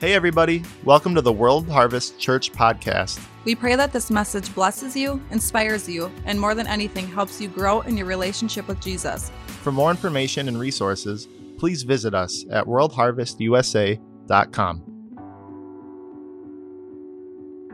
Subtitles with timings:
[0.00, 0.62] Hey, everybody.
[0.84, 3.20] Welcome to the World Harvest Church podcast.
[3.44, 7.48] We pray that this message blesses you, inspires you, and more than anything, helps you
[7.48, 9.32] grow in your relationship with Jesus.
[9.62, 11.26] For more information and resources,
[11.58, 14.84] please visit us at worldharvestusa.com.
[17.68, 17.72] Uh,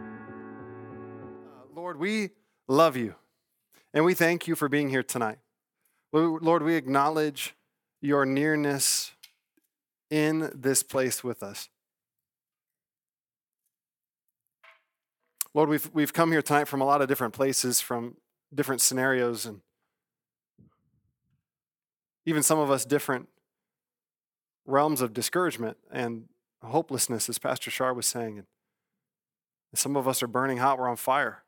[1.76, 2.30] Lord, we
[2.66, 3.16] love you
[3.92, 5.40] and we thank you for being here tonight.
[6.10, 7.54] Lord, we acknowledge
[8.00, 9.12] your nearness
[10.08, 11.68] in this place with us.
[15.54, 18.16] Lord, we've, we've come here tonight from a lot of different places, from
[18.52, 19.60] different scenarios, and
[22.26, 23.28] even some of us different
[24.66, 26.24] realms of discouragement and
[26.60, 28.38] hopelessness, as Pastor Shar was saying.
[28.38, 28.46] And
[29.74, 31.44] some of us are burning hot, we're on fire.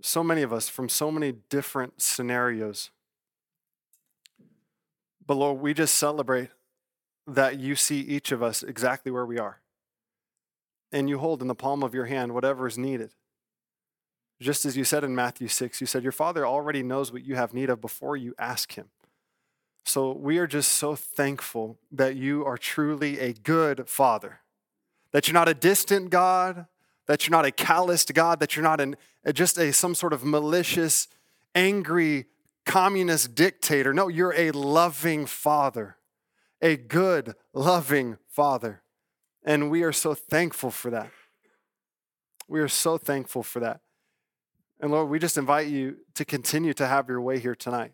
[0.00, 2.90] So many of us from so many different scenarios.
[5.26, 6.50] But Lord, we just celebrate
[7.26, 9.61] that you see each of us exactly where we are
[10.92, 13.10] and you hold in the palm of your hand whatever is needed.
[14.40, 17.36] Just as you said in Matthew 6, you said, Your Father already knows what you
[17.36, 18.88] have need of before you ask Him.
[19.84, 24.40] So we are just so thankful that you are truly a good Father,
[25.12, 26.66] that you're not a distant God,
[27.06, 28.96] that you're not a calloused God, that you're not an,
[29.32, 31.08] just a, some sort of malicious,
[31.54, 32.26] angry,
[32.64, 33.92] communist dictator.
[33.92, 35.96] No, you're a loving Father,
[36.60, 38.82] a good, loving Father.
[39.44, 41.10] And we are so thankful for that.
[42.48, 43.80] We are so thankful for that.
[44.80, 47.92] And Lord, we just invite you to continue to have your way here tonight.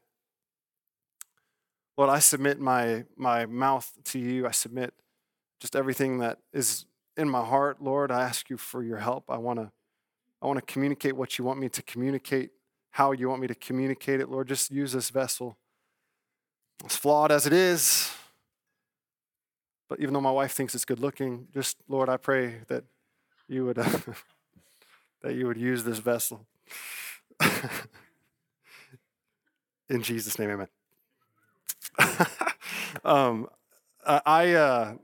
[1.96, 4.46] Lord, I submit my, my mouth to you.
[4.46, 4.94] I submit
[5.60, 7.82] just everything that is in my heart.
[7.82, 9.24] Lord, I ask you for your help.
[9.28, 9.70] I want to
[10.41, 12.50] I want to communicate what you want me to communicate,
[12.92, 14.28] how you want me to communicate it.
[14.28, 15.58] Lord, just use this vessel.
[16.84, 18.12] As flawed as it is,
[19.89, 22.84] but even though my wife thinks it's good looking, just Lord, I pray that
[23.48, 23.89] you would uh,
[25.22, 26.47] that you would use this vessel.
[29.88, 30.69] In Jesus' name, Amen.
[33.04, 33.49] um,
[34.06, 34.94] I uh,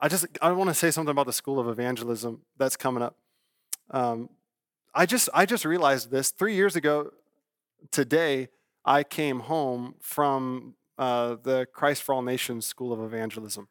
[0.00, 3.16] I just I want to say something about the School of Evangelism that's coming up.
[3.90, 4.28] Um,
[4.94, 7.12] I just I just realized this three years ago
[7.90, 8.48] today.
[8.84, 13.68] I came home from uh, the Christ for All Nations School of Evangelism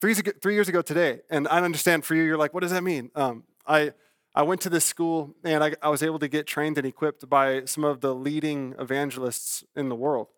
[0.00, 2.82] three, three years ago today, and I understand for you, you're like, what does that
[2.82, 3.10] mean?
[3.14, 3.92] Um, I,
[4.34, 7.28] I went to this school and I, I was able to get trained and equipped
[7.28, 10.28] by some of the leading evangelists in the world.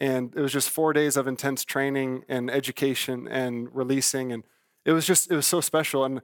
[0.00, 4.32] And it was just four days of intense training and education and releasing.
[4.32, 4.44] And
[4.84, 6.04] it was just, it was so special.
[6.04, 6.20] And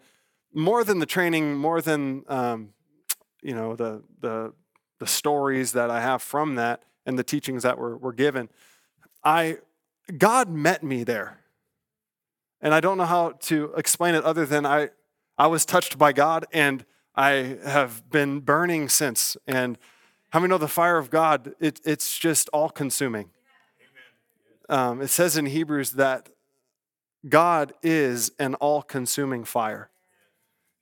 [0.53, 2.71] more than the training, more than, um,
[3.43, 4.53] you know, the, the,
[4.99, 8.49] the stories that I have from that and the teachings that were, were given,
[9.25, 9.59] I,
[10.19, 11.42] God met me there.
[12.63, 14.91] And I don't know how to explain it other than I,
[15.37, 16.85] I was touched by God and
[17.15, 19.37] I have been burning since.
[19.47, 19.77] And
[20.31, 21.55] how many know the fire of God?
[21.61, 23.31] It, it's just all consuming.
[24.69, 26.29] Um, it says in Hebrews that
[27.29, 29.91] God is an all consuming fire.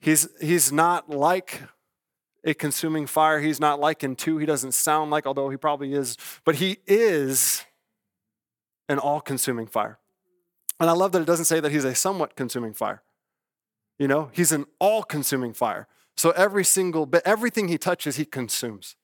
[0.00, 1.62] He's, he's not like
[2.44, 3.40] a consuming fire.
[3.40, 4.38] He's not like in two.
[4.38, 7.64] He doesn't sound like, although he probably is, but he is
[8.88, 9.98] an all consuming fire.
[10.80, 13.02] And I love that it doesn't say that he's a somewhat consuming fire.
[13.98, 15.86] You know, he's an all consuming fire.
[16.16, 18.96] So every single bit, everything he touches, he consumes.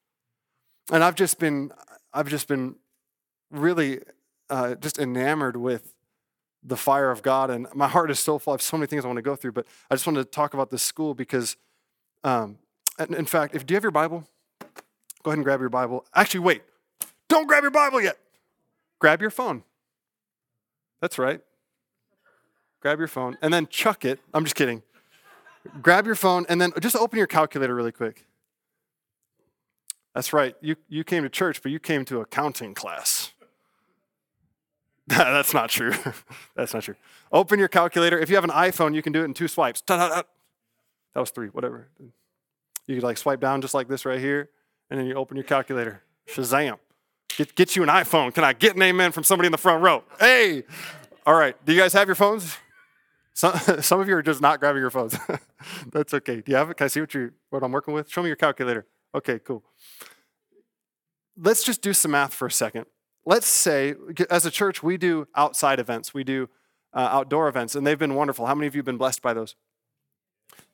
[0.90, 1.70] And I've just been,
[2.14, 2.76] I've just been
[3.50, 4.00] really
[4.48, 5.94] uh, just enamored with
[6.62, 7.50] the fire of God.
[7.50, 8.52] And my heart is so full.
[8.52, 10.30] I have so many things I want to go through, but I just wanted to
[10.30, 11.56] talk about this school because,
[12.24, 12.58] um,
[12.98, 14.24] in fact, if do you have your Bible?
[15.22, 16.06] Go ahead and grab your Bible.
[16.14, 16.62] Actually, wait.
[17.28, 18.16] Don't grab your Bible yet.
[18.98, 19.62] Grab your phone.
[21.02, 21.42] That's right
[22.80, 24.20] grab your phone, and then chuck it.
[24.32, 24.82] I'm just kidding.
[25.82, 28.26] grab your phone, and then just open your calculator really quick.
[30.14, 30.56] That's right.
[30.60, 33.32] You, you came to church, but you came to accounting class.
[35.06, 35.92] That's not true.
[36.56, 36.96] That's not true.
[37.30, 38.18] Open your calculator.
[38.18, 39.82] If you have an iPhone, you can do it in two swipes.
[39.86, 40.26] That
[41.14, 41.88] was three, whatever.
[42.86, 44.50] You could like swipe down just like this right here,
[44.90, 46.02] and then you open your calculator.
[46.28, 46.78] Shazam.
[47.36, 48.32] Get, get you an iPhone.
[48.32, 50.02] Can I get an amen from somebody in the front row?
[50.18, 50.64] Hey!
[51.26, 51.56] All right.
[51.66, 52.56] Do you guys have your phones?
[53.36, 55.16] Some, some of you are just not grabbing your phones.
[55.92, 56.40] That's okay.
[56.40, 56.78] Do you have it?
[56.78, 58.10] Can I see what you what I'm working with?
[58.10, 58.86] Show me your calculator.
[59.14, 59.62] Okay, cool.
[61.36, 62.86] Let's just do some math for a second.
[63.26, 63.94] Let's say,
[64.30, 66.48] as a church, we do outside events, we do
[66.94, 68.46] uh, outdoor events, and they've been wonderful.
[68.46, 69.54] How many of you have been blessed by those?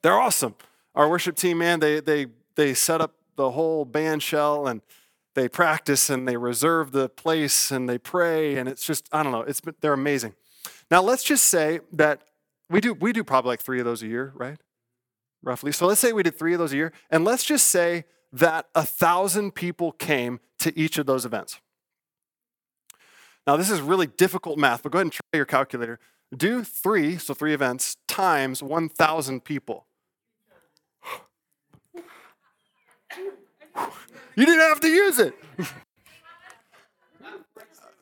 [0.02, 0.54] They're awesome.
[0.94, 4.82] Our worship team, man, they they they set up the whole band shell and
[5.34, 9.32] they practice and they reserve the place and they pray and it's just I don't
[9.32, 10.34] know, it's they're amazing.
[10.90, 12.22] Now let's just say that
[12.72, 14.58] we do we do probably like 3 of those a year, right?
[15.42, 15.72] Roughly.
[15.72, 18.66] So let's say we did 3 of those a year and let's just say that
[18.74, 21.60] a thousand people came to each of those events.
[23.46, 25.98] Now, this is really difficult math, but go ahead and try your calculator.
[26.34, 29.86] Do three, so three events, times 1,000 people.
[34.34, 35.34] You didn't have to use it.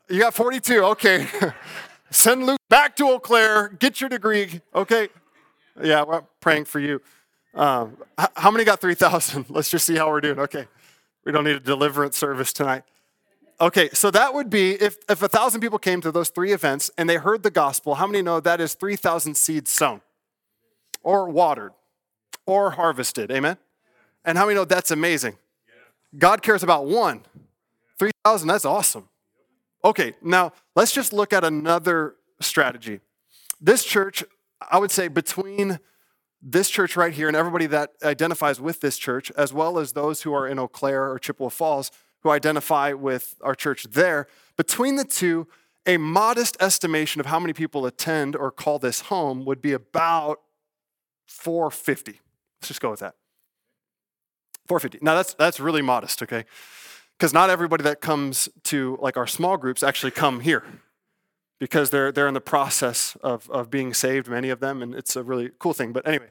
[0.09, 0.83] You got 42.
[0.87, 1.29] Okay.
[2.21, 3.69] Send Luke back to Eau Claire.
[3.69, 4.61] Get your degree.
[4.75, 5.09] Okay.
[5.83, 7.01] Yeah, we're praying for you.
[7.55, 7.97] Um,
[8.37, 9.47] how many got 3,000?
[9.49, 10.39] Let's just see how we're doing.
[10.39, 10.69] Okay.
[11.25, 12.83] We don't need a deliverance service tonight.
[13.59, 16.91] Okay, so that would be if, if a thousand people came to those three events
[16.99, 20.03] and they heard the gospel, how many know that is 3,000 seeds sown
[21.03, 21.73] or watered
[22.45, 23.31] or harvested?
[23.31, 23.57] Amen?
[24.27, 25.39] And how many know that's amazing?
[26.19, 27.23] God cares about one.
[27.99, 29.10] 3,000, that's awesome.
[29.85, 33.01] Okay, now let's just look at another strategy.
[33.61, 34.23] This church,
[34.71, 35.79] I would say between
[36.43, 40.23] this church right here and everybody that identifies with this church, as well as those
[40.23, 41.91] who are in Eau Claire or Chippewa Falls,
[42.23, 45.47] who identify with our church there, between the two,
[45.87, 50.41] a modest estimation of how many people attend or call this home would be about
[51.27, 52.21] 450.
[52.61, 53.15] Let's just go with that.
[54.69, 55.05] 450.
[55.05, 56.45] Now that's that's really modest, okay?
[57.21, 60.65] Because not everybody that comes to like our small groups actually come here
[61.59, 65.17] because they're they're in the process of of being saved, many of them, and it's
[65.17, 65.93] a really cool thing.
[65.93, 66.29] But anyway,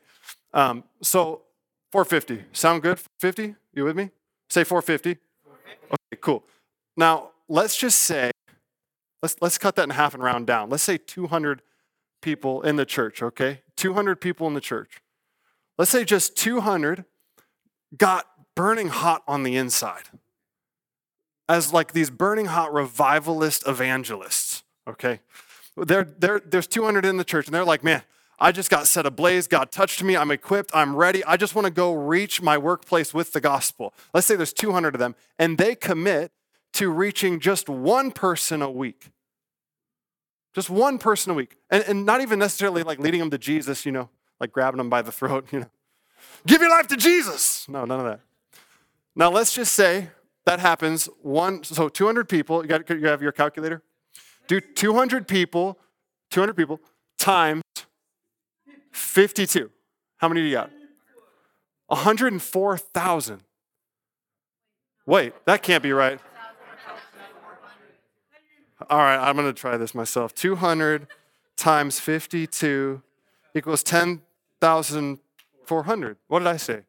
[0.51, 1.43] um, so
[1.91, 2.43] 450.
[2.53, 2.99] Sound good?
[3.19, 3.53] 50?
[3.75, 4.09] You with me?
[4.49, 5.21] Say 450.
[5.91, 6.43] Okay, cool.
[6.97, 8.31] Now, let's just say,
[9.21, 10.71] let's, let's cut that in half and round down.
[10.71, 11.61] Let's say 200
[12.23, 13.61] people in the church, okay?
[13.77, 15.01] 200 people in the church.
[15.77, 17.05] Let's say just 200
[17.95, 18.25] got
[18.55, 20.09] burning hot on the inside
[21.49, 25.19] as like these burning hot revivalist evangelists, okay?
[25.75, 28.03] They're, they're, there's 200 in the church, and they're like, man,
[28.39, 29.47] I just got set ablaze.
[29.47, 30.15] God touched me.
[30.15, 30.71] I'm equipped.
[30.73, 31.25] I'm ready.
[31.25, 33.93] I just want to go reach my workplace with the gospel.
[34.13, 36.31] Let's say there's 200 of them, and they commit
[36.73, 39.09] to reaching just one person a week.
[40.53, 41.57] Just one person a week.
[41.71, 44.09] And, and not even necessarily like leading them to Jesus, you know,
[44.39, 45.69] like grabbing them by the throat, you know.
[46.45, 47.67] Give your life to Jesus.
[47.67, 48.19] No, none of that.
[49.15, 50.09] Now let's just say
[50.49, 53.83] that happens one, so 200 people, you, got, you have your calculator?
[54.47, 55.77] Do 200 people,
[56.31, 56.79] 200 people
[57.19, 57.61] times
[58.91, 59.69] 52.
[60.17, 60.71] How many do you got?
[61.85, 63.43] 104,000.
[65.05, 66.19] Wait, that can't be right.
[68.89, 70.33] All right, I'm going to try this myself.
[70.33, 71.05] 200
[71.57, 73.03] times 52
[73.53, 76.17] equals 10,400.
[76.27, 76.81] What did I say?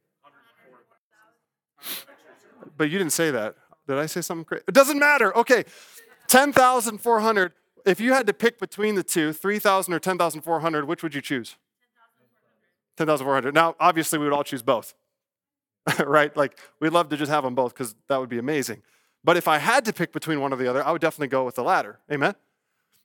[2.81, 3.57] But you didn't say that.
[3.87, 4.65] Did I say something crazy?
[4.67, 5.37] It doesn't matter.
[5.37, 5.65] Okay,
[6.29, 7.53] 10,400.
[7.85, 11.57] If you had to pick between the two, 3,000 or 10,400, which would you choose?
[12.97, 13.53] 10,400.
[13.53, 14.95] Now, obviously, we would all choose both,
[16.07, 16.35] right?
[16.35, 18.81] Like, we'd love to just have them both because that would be amazing.
[19.23, 21.45] But if I had to pick between one or the other, I would definitely go
[21.45, 21.99] with the latter.
[22.11, 22.35] Amen?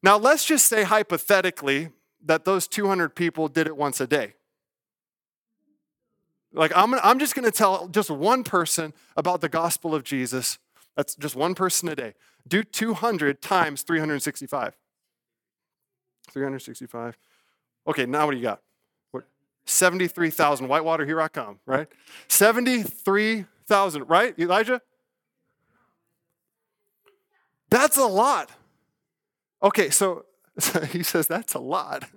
[0.01, 1.89] Now, let's just say hypothetically
[2.23, 4.35] that those 200 people did it once a day.
[6.55, 10.57] Like, I'm, I'm just going to tell just one person about the gospel of Jesus.
[10.95, 12.13] That's just one person a day.
[12.47, 14.75] Do 200 times 365.
[16.31, 17.17] 365.
[17.87, 18.61] Okay, now what do you got?
[19.65, 20.67] 73,000.
[20.67, 21.87] Whitewater, here I come, right?
[22.27, 24.81] 73,000, right, Elijah?
[27.69, 28.51] That's a lot.
[29.63, 30.25] Okay, so,
[30.59, 32.05] so he says that's a lot.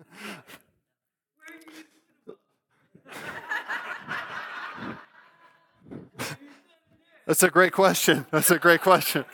[7.28, 8.25] That's a great question.
[8.32, 9.26] That's a great question.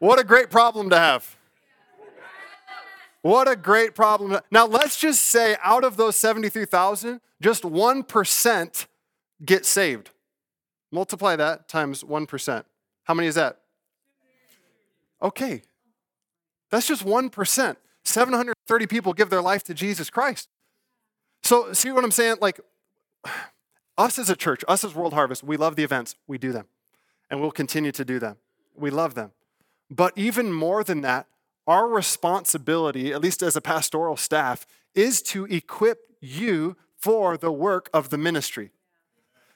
[0.00, 1.34] What a great problem to have.
[3.22, 4.38] What a great problem.
[4.50, 8.86] Now, let's just say out of those 73,000, just 1%
[9.42, 10.10] get saved.
[10.92, 12.64] Multiply that times 1%.
[13.04, 13.60] How many is that?
[15.22, 15.62] Okay.
[16.70, 17.76] That's just 1%.
[18.04, 20.50] 730 people give their life to Jesus Christ.
[21.42, 22.36] So, see what I'm saying?
[22.42, 22.60] Like,
[23.96, 26.16] us as a church, us as World Harvest, we love the events.
[26.26, 26.66] We do them.
[27.34, 28.36] And we'll continue to do them.
[28.76, 29.32] We love them.
[29.90, 31.26] But even more than that,
[31.66, 34.64] our responsibility, at least as a pastoral staff,
[34.94, 38.70] is to equip you for the work of the ministry.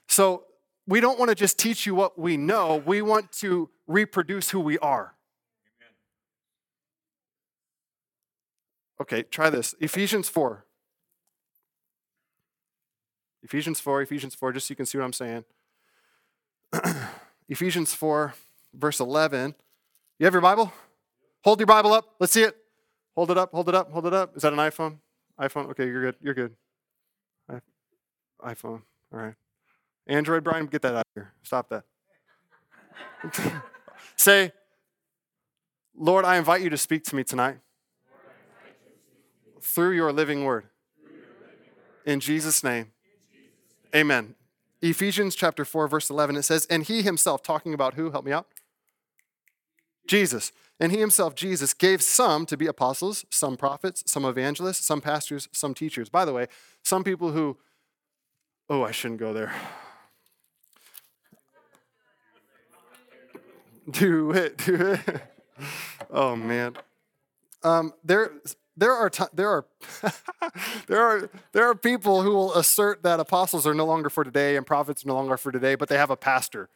[0.09, 0.47] So
[0.89, 4.59] we don't want to just teach you what we know, we want to reproduce who
[4.59, 5.15] we are.
[9.01, 9.77] Okay, try this.
[9.79, 10.65] Ephesians 4.
[13.45, 15.45] Ephesians 4, Ephesians 4, just so you can see what I'm saying.
[17.49, 18.35] Ephesians 4,
[18.75, 19.55] verse 11.
[20.19, 20.73] You have your Bible?
[21.45, 22.17] Hold your Bible up.
[22.19, 22.57] Let's see it.
[23.15, 24.37] Hold it up, hold it up, hold it up.
[24.37, 24.99] Is that an iPhone?
[25.41, 25.71] iPhone?
[25.71, 26.17] Okay, you're good.
[26.23, 26.55] You're good.
[28.41, 28.83] iPhone.
[29.13, 29.35] All right.
[30.07, 31.33] Android, Brian, get that out of here.
[31.43, 31.85] Stop that.
[34.17, 34.53] Say,
[35.97, 37.59] Lord, I invite you to speak to me tonight
[39.61, 40.65] through your living word.
[42.07, 42.93] In Jesus' name,
[43.95, 44.35] amen.
[44.81, 48.11] Ephesians chapter 4, verse 11, it says, And he himself, talking about who?
[48.11, 48.47] Help me out.
[50.07, 50.53] Jesus.
[50.81, 55.49] And he himself, Jesus, gave some to be apostles, some prophets, some evangelists, some pastors,
[55.53, 56.09] some teachers.
[56.09, 56.47] By the way,
[56.83, 57.57] some people who,
[58.71, 59.53] oh, I shouldn't go there.
[63.91, 65.23] Do it, do it.
[66.11, 66.77] Oh man.
[67.65, 68.31] Um, there,
[68.79, 69.67] there are t- there are
[70.87, 74.57] there are there are people who will assert that apostles are no longer for today
[74.57, 76.69] and prophets are no longer for today, but they have a pastor.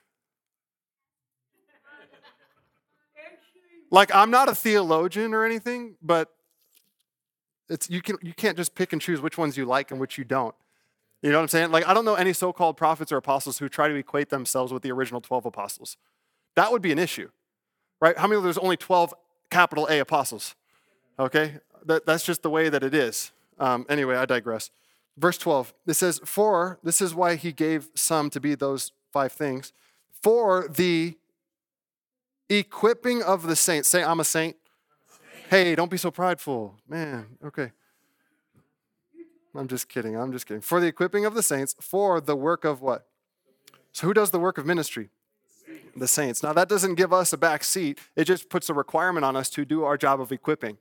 [3.91, 6.31] Like I'm not a theologian or anything, but
[7.69, 10.19] it's you can you can't just pick and choose which ones you like and which
[10.19, 10.55] you don't.
[11.23, 11.71] You know what I'm saying?
[11.71, 14.83] Like I don't know any so-called prophets or apostles who try to equate themselves with
[14.83, 15.97] the original 12 apostles.
[16.57, 17.31] That would be an issue.
[18.01, 18.19] Right?
[18.19, 19.15] How many there's only 12
[19.51, 20.57] capital A apostles?
[21.19, 21.61] Okay?
[21.87, 23.33] That, that's just the way that it is.
[23.59, 24.71] Um, anyway, I digress.
[25.17, 29.33] Verse 12, it says, For, this is why he gave some to be those five
[29.33, 29.73] things,
[30.23, 31.17] for the
[32.49, 33.89] equipping of the saints.
[33.89, 34.57] Say, I'm a saint.
[35.51, 36.77] Hey, don't be so prideful.
[36.89, 37.73] Man, okay.
[39.55, 40.17] I'm just kidding.
[40.17, 40.63] I'm just kidding.
[40.63, 43.07] For the equipping of the saints, for the work of what?
[43.93, 45.11] So, who does the work of ministry?
[45.95, 46.43] The saints.
[46.43, 49.51] Now, that doesn't give us a back seat, it just puts a requirement on us
[49.51, 50.79] to do our job of equipping,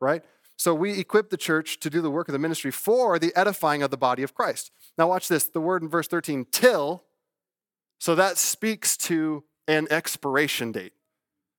[0.00, 0.22] right?
[0.56, 3.82] So, we equip the church to do the work of the ministry for the edifying
[3.82, 4.70] of the body of Christ.
[4.98, 7.04] Now, watch this the word in verse 13, till.
[7.98, 10.92] So, that speaks to an expiration date,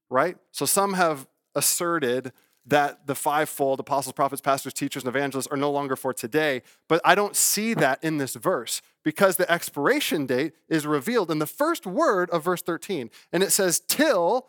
[0.09, 0.37] right?
[0.51, 2.31] So, some have asserted
[2.65, 6.61] that the fivefold apostles, prophets, pastors, teachers, and evangelists are no longer for today.
[6.87, 11.39] But I don't see that in this verse because the expiration date is revealed in
[11.39, 13.09] the first word of verse 13.
[13.33, 14.47] And it says, till,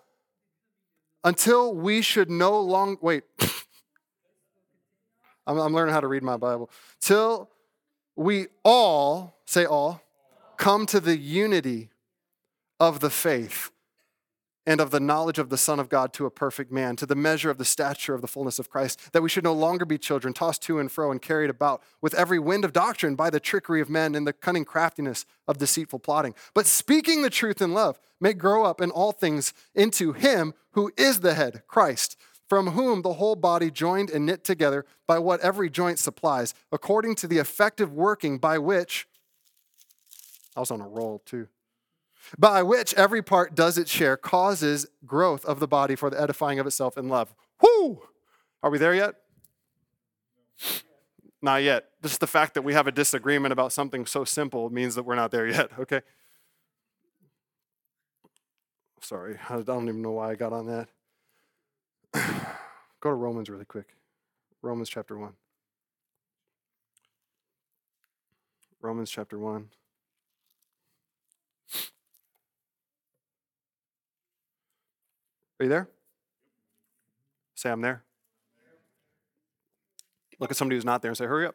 [1.25, 3.25] until we should no longer, wait,
[5.47, 6.71] I'm, I'm learning how to read my Bible.
[7.01, 7.51] Till
[8.17, 10.03] we all, say all,
[10.57, 11.91] come to the unity
[12.79, 13.71] of the faith
[14.65, 17.17] and of the knowledge of the Son of God to a perfect man, to the
[17.17, 19.99] measure of the stature of the fullness of Christ, that we should no longer be
[19.99, 23.41] children, tossed to and fro and carried about with every wind of doctrine by the
[23.41, 26.35] trickery of men and the cunning craftiness of deceitful plotting.
[26.55, 30.93] But speaking the truth in love may grow up in all things into Him who
[30.97, 32.17] is the head, Christ,
[32.53, 37.15] from whom the whole body joined and knit together by what every joint supplies, according
[37.15, 39.09] to the effective working by which,
[40.55, 41.49] I was on a roll too
[42.37, 46.59] by which every part does its share, causes growth of the body for the edifying
[46.59, 47.35] of itself in love.
[47.63, 48.03] Whoo!
[48.63, 49.15] Are we there yet?
[51.41, 51.87] Not yet.
[52.03, 55.15] Just the fact that we have a disagreement about something so simple means that we're
[55.15, 56.03] not there yet, okay?
[59.01, 60.89] Sorry, I don't even know why I got on that.
[62.15, 63.97] Go to Romans really quick.
[64.61, 65.33] Romans chapter 1.
[68.81, 69.69] Romans chapter 1.
[75.61, 75.89] Are you there?
[77.55, 78.03] Say, I'm there.
[80.41, 81.55] Look at somebody who's not there and say, hurry up.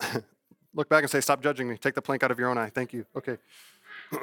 [0.74, 1.76] Look back and say, stop judging me.
[1.76, 2.70] Take the plank out of your own eye.
[2.70, 3.04] Thank you.
[3.14, 3.36] Okay.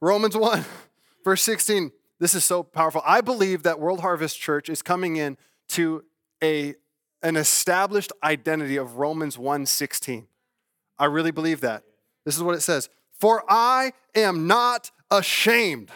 [0.00, 0.64] Romans 1,
[1.24, 1.90] verse 16.
[2.22, 3.02] This is so powerful.
[3.04, 5.36] I believe that World Harvest Church is coming in
[5.70, 6.04] to
[6.40, 6.76] a,
[7.20, 10.28] an established identity of Romans 1:16.
[11.00, 11.82] I really believe that.
[12.24, 12.88] This is what it says.
[13.18, 15.90] For I am not ashamed.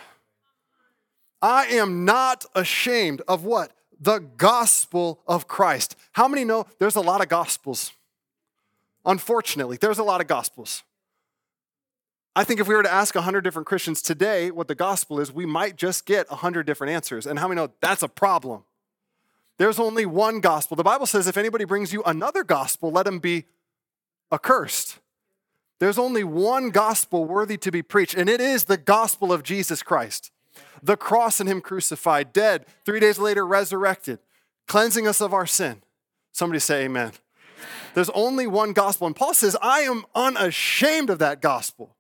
[1.40, 3.71] I am not ashamed of what?
[4.00, 5.95] The gospel of Christ.
[6.11, 7.92] How many know there's a lot of gospels?
[9.04, 10.83] Unfortunately, there's a lot of gospels.
[12.37, 15.33] I think if we were to ask 100 different Christians today what the gospel is,
[15.33, 17.26] we might just get 100 different answers.
[17.26, 18.64] And how many know that's a problem?
[19.57, 20.76] There's only one gospel.
[20.76, 23.47] The Bible says if anybody brings you another gospel, let him be
[24.31, 24.99] accursed.
[25.78, 29.83] There's only one gospel worthy to be preached, and it is the gospel of Jesus
[29.83, 30.31] Christ.
[30.83, 34.19] The cross and Him crucified, dead, three days later resurrected,
[34.66, 35.83] cleansing us of our sin.
[36.33, 37.09] Somebody say amen.
[37.09, 37.12] amen.
[37.95, 41.97] There's only one gospel, and Paul says, I am unashamed of that gospel.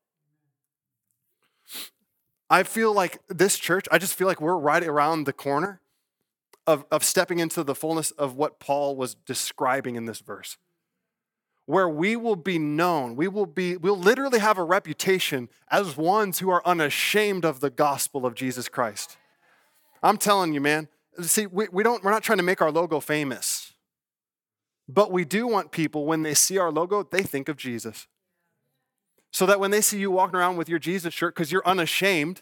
[2.48, 5.80] I feel like this church, I just feel like we're right around the corner
[6.66, 10.56] of, of stepping into the fullness of what Paul was describing in this verse.
[11.66, 13.16] where we will be known.
[13.16, 17.70] We will be, we'll literally have a reputation as ones who are unashamed of the
[17.70, 19.16] gospel of Jesus Christ.
[20.02, 20.88] I'm telling you, man.
[21.20, 23.72] See, we, we don't, we're not trying to make our logo famous.
[24.88, 28.06] But we do want people, when they see our logo, they think of Jesus.
[29.36, 32.40] So that when they see you walking around with your Jesus shirt, because you're unashamed,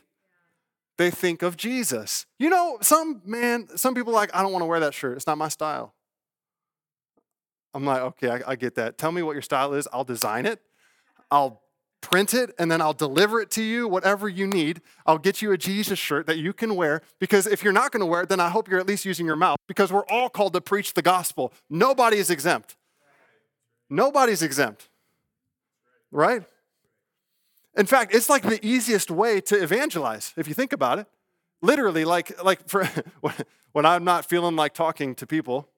[0.96, 2.24] they think of Jesus.
[2.38, 5.16] You know, some man, some people like, I don't want to wear that shirt.
[5.16, 5.92] It's not my style.
[7.74, 8.96] I'm like, okay, I, I, get that.
[8.96, 9.88] Tell me what your style is.
[9.92, 10.60] I'll design it.
[11.32, 11.62] I'll
[12.00, 14.80] print it and then I'll deliver it to you, whatever you need.
[15.04, 18.02] I'll get you a Jesus shirt that you can wear because if you're not going
[18.02, 20.28] to wear it, then I hope you're at least using your mouth because we're all
[20.28, 21.52] called to preach the gospel.
[21.68, 22.76] Nobody is exempt.
[23.90, 24.88] Nobody's exempt.
[26.12, 26.44] Right?
[27.76, 31.06] In fact, it's like the easiest way to evangelize if you think about it.
[31.60, 32.88] Literally, like, like for,
[33.72, 35.68] when I'm not feeling like talking to people,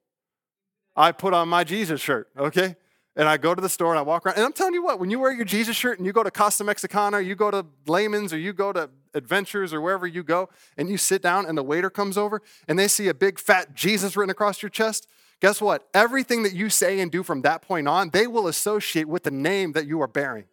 [0.94, 2.76] I put on my Jesus shirt, okay?
[3.14, 4.36] And I go to the store and I walk around.
[4.36, 6.30] And I'm telling you what, when you wear your Jesus shirt and you go to
[6.30, 10.50] Costa Mexicana, you go to Lehman's or you go to Adventures or wherever you go,
[10.76, 13.74] and you sit down and the waiter comes over and they see a big fat
[13.74, 15.08] Jesus written across your chest,
[15.40, 15.88] guess what?
[15.94, 19.30] Everything that you say and do from that point on, they will associate with the
[19.30, 20.44] name that you are bearing.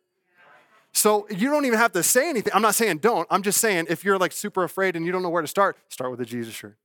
[0.93, 2.53] So you don't even have to say anything.
[2.53, 3.27] I'm not saying don't.
[3.31, 5.77] I'm just saying if you're like super afraid and you don't know where to start,
[5.89, 6.77] start with a Jesus shirt.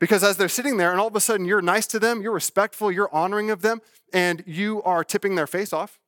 [0.00, 2.32] Because as they're sitting there and all of a sudden you're nice to them, you're
[2.32, 3.80] respectful, you're honoring of them,
[4.12, 6.00] and you are tipping their face off,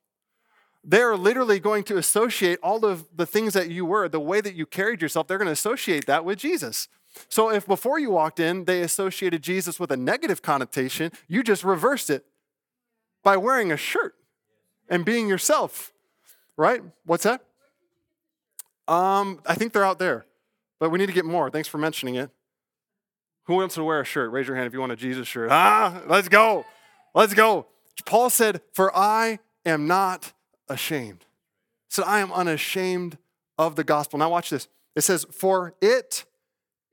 [0.83, 4.53] they're literally going to associate all of the things that you were, the way that
[4.53, 6.87] you carried yourself, they're going to associate that with Jesus.
[7.29, 11.63] So if before you walked in, they associated Jesus with a negative connotation, you just
[11.63, 12.25] reversed it
[13.23, 14.15] by wearing a shirt
[14.89, 15.93] and being yourself
[16.57, 16.81] right?
[17.05, 17.41] What's that?
[18.87, 20.25] Um, I think they're out there,
[20.79, 21.49] but we need to get more.
[21.49, 22.29] Thanks for mentioning it.
[23.45, 24.31] Who wants to wear a shirt?
[24.31, 25.51] Raise your hand if you want a Jesus shirt.
[25.51, 26.65] Ah, let's go.
[27.13, 27.67] Let's go.
[28.05, 30.33] Paul said, For I am not
[30.67, 31.25] ashamed.
[31.87, 33.17] He said, I am unashamed
[33.57, 34.19] of the gospel.
[34.19, 34.67] Now, watch this.
[34.95, 36.25] It says, For it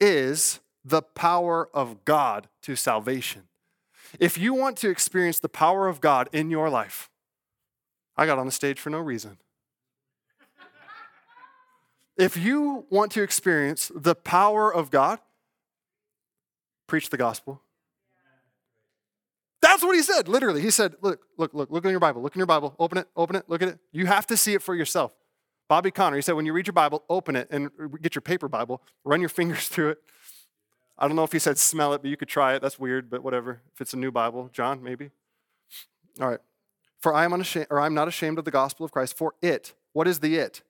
[0.00, 3.42] is the power of God to salvation.
[4.19, 7.09] If you want to experience the power of God in your life,
[8.16, 9.38] I got on the stage for no reason.
[12.16, 15.18] If you want to experience the power of God,
[16.87, 17.62] preach the gospel.
[19.62, 20.61] That's what he said, literally.
[20.61, 22.20] He said, Look, look, look, look in your Bible.
[22.20, 22.75] Look in your Bible.
[22.79, 23.79] Open it, open it, look at it.
[23.92, 25.14] You have to see it for yourself.
[25.68, 27.70] Bobby Conner, he said, when you read your Bible, open it and
[28.03, 30.03] get your paper Bible, run your fingers through it.
[30.98, 32.61] I don't know if he said smell it, but you could try it.
[32.61, 33.62] That's weird, but whatever.
[33.72, 35.11] If it's a new Bible, John, maybe.
[36.20, 36.40] All right.
[37.01, 39.16] For I am unashamed, or I am not ashamed of the gospel of Christ.
[39.16, 40.62] For it, what is the it?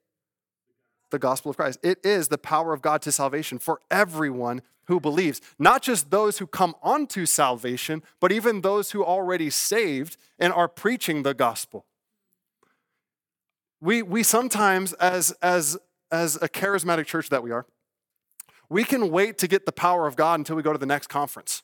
[1.13, 1.79] The gospel of Christ.
[1.83, 6.39] It is the power of God to salvation for everyone who believes, not just those
[6.39, 11.87] who come onto salvation, but even those who already saved and are preaching the gospel.
[13.81, 15.79] We, we sometimes, as, as,
[16.11, 17.67] as a charismatic church that we are,
[18.69, 21.09] we can wait to get the power of God until we go to the next
[21.09, 21.63] conference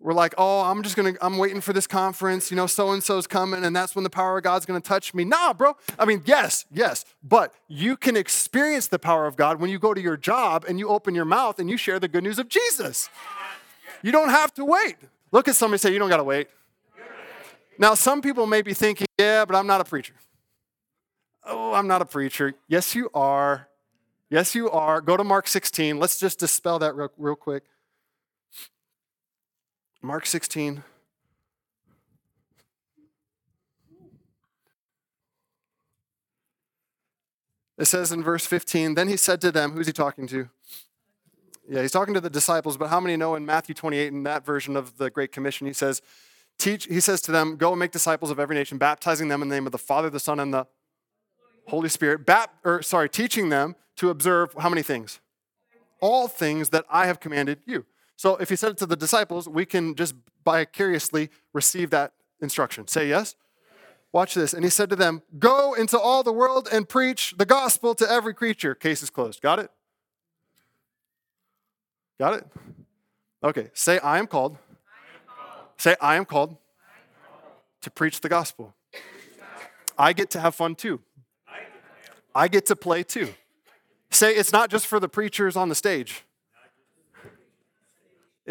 [0.00, 3.04] we're like, oh, I'm just gonna, I'm waiting for this conference, you know, so and
[3.04, 5.24] so's coming, and that's when the power of God's gonna touch me.
[5.24, 5.76] Nah, bro.
[5.98, 9.92] I mean, yes, yes, but you can experience the power of God when you go
[9.92, 12.48] to your job and you open your mouth and you share the good news of
[12.48, 13.10] Jesus.
[14.02, 14.96] You don't have to wait.
[15.32, 16.48] Look at somebody say, you don't gotta wait.
[17.78, 20.14] Now, some people may be thinking, yeah, but I'm not a preacher.
[21.44, 22.54] Oh, I'm not a preacher.
[22.68, 23.68] Yes, you are.
[24.28, 25.00] Yes, you are.
[25.00, 25.98] Go to Mark 16.
[25.98, 27.64] Let's just dispel that real, real quick.
[30.02, 30.82] Mark 16.
[37.78, 40.50] It says in verse 15, then he said to them, who's he talking to?
[41.68, 44.44] Yeah, he's talking to the disciples, but how many know in Matthew 28, in that
[44.44, 46.02] version of the Great Commission, he says,
[46.58, 49.48] Teach, he says to them, Go and make disciples of every nation, baptizing them in
[49.48, 50.66] the name of the Father, the Son, and the
[51.68, 52.26] Holy Spirit.
[52.26, 55.20] Bap, or sorry, teaching them to observe how many things?
[56.00, 57.86] All things that I have commanded you.
[58.20, 62.86] So if he said it to the disciples, we can just vicariously receive that instruction.
[62.86, 63.34] Say yes?
[64.12, 64.52] Watch this.
[64.52, 68.06] And he said to them, Go into all the world and preach the gospel to
[68.06, 68.74] every creature.
[68.74, 69.40] Case is closed.
[69.40, 69.70] Got it?
[72.18, 72.46] Got it?
[73.42, 73.70] Okay.
[73.72, 74.52] Say, I am called.
[74.52, 75.66] I am called.
[75.78, 77.54] Say, I am called, I am called.
[77.80, 78.74] to preach the gospel.
[79.96, 81.00] I get to have fun too.
[82.34, 83.32] I get to play too.
[84.10, 86.26] Say, it's not just for the preachers on the stage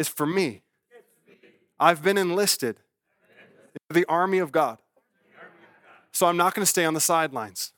[0.00, 0.62] is for me.
[1.78, 2.76] I've been enlisted
[3.74, 4.78] in the army of God.
[6.10, 7.72] So I'm not going to stay on the sidelines.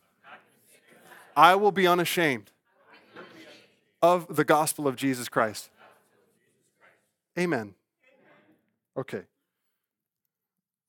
[1.37, 2.53] I will be unashamed
[4.01, 5.69] of the gospel of Jesus Christ.
[7.37, 7.75] Amen.
[8.97, 9.23] Okay.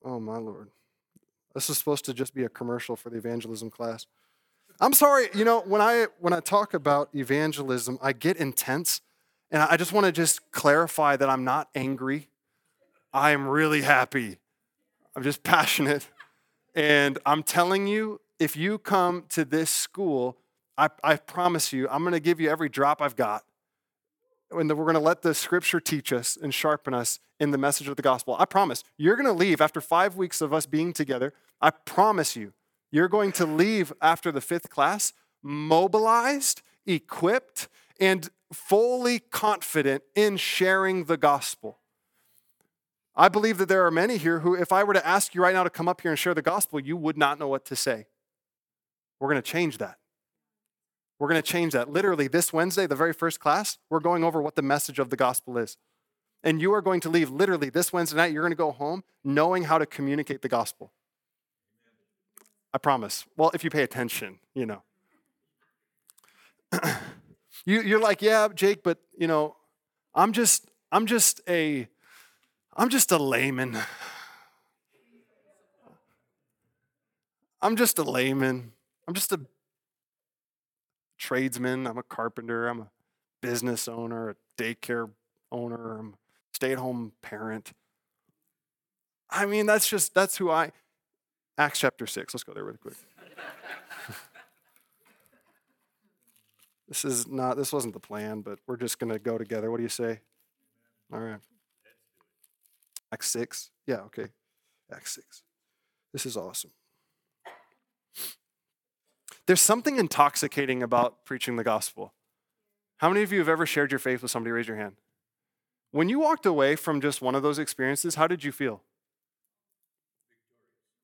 [0.06, 0.70] Oh, my Lord.
[1.56, 4.06] This is supposed to just be a commercial for the evangelism class.
[4.80, 9.02] I'm sorry, you know, when I when I talk about evangelism, I get intense,
[9.54, 12.28] and I just want to just clarify that I'm not angry.
[13.14, 14.38] I am really happy.
[15.16, 16.10] I'm just passionate.
[16.74, 20.38] And I'm telling you, if you come to this school,
[20.76, 23.44] I, I promise you, I'm going to give you every drop I've got.
[24.50, 27.88] And we're going to let the scripture teach us and sharpen us in the message
[27.88, 28.36] of the gospel.
[28.40, 28.84] I promise.
[28.98, 31.32] You're going to leave after five weeks of us being together.
[31.62, 32.54] I promise you,
[32.92, 35.14] you're going to leave after the fifth class
[35.44, 37.68] mobilized, equipped,
[38.00, 41.80] and fully confident in sharing the gospel.
[43.16, 45.54] I believe that there are many here who, if I were to ask you right
[45.54, 47.76] now to come up here and share the gospel, you would not know what to
[47.76, 48.08] say.
[49.20, 49.98] We're going to change that.
[51.20, 51.90] We're going to change that.
[51.90, 55.16] Literally, this Wednesday, the very first class, we're going over what the message of the
[55.16, 55.78] gospel is.
[56.44, 59.04] And you are going to leave literally this Wednesday night, you're going to go home
[59.24, 60.92] knowing how to communicate the gospel.
[62.74, 63.26] I promise.
[63.38, 64.82] Well, if you pay attention, you know.
[67.66, 69.56] you, you're like, yeah, Jake, but you know,
[70.14, 71.88] I'm just, I'm just a,
[72.76, 73.78] I'm just a layman.
[77.62, 78.74] I'm just a layman.
[79.08, 79.40] I'm just a
[81.18, 81.88] tradesman.
[81.88, 82.68] I'm a carpenter.
[82.68, 82.88] I'm a
[83.42, 85.10] business owner, a daycare
[85.52, 85.98] owner.
[85.98, 86.18] I'm a
[86.54, 87.72] stay at home parent.
[89.30, 90.72] I mean, that's just, that's who I,
[91.58, 92.34] Acts chapter 6.
[92.34, 92.96] Let's go there really quick.
[96.88, 99.72] This is not, this wasn't the plan, but we're just going to go together.
[99.72, 100.20] What do you say?
[101.12, 101.40] All right.
[103.12, 103.72] Acts 6.
[103.88, 104.28] Yeah, okay.
[104.92, 105.44] Acts 6.
[106.12, 106.72] This is awesome.
[109.46, 112.14] There's something intoxicating about preaching the gospel.
[112.98, 114.52] How many of you have ever shared your faith with somebody?
[114.52, 114.96] Raise your hand.
[115.92, 118.82] When you walked away from just one of those experiences, how did you feel?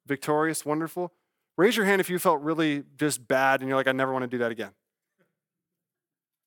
[0.07, 1.13] Victorious, wonderful.
[1.57, 4.23] Raise your hand if you felt really just bad and you're like, I never want
[4.23, 4.71] to do that again.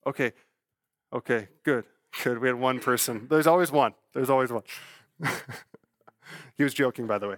[0.07, 0.33] Okay,
[1.12, 1.85] okay, good,
[2.23, 2.38] good.
[2.38, 3.27] We had one person.
[3.31, 3.95] There's always one.
[4.12, 4.65] There's always one.
[6.57, 7.37] he was joking, by the way.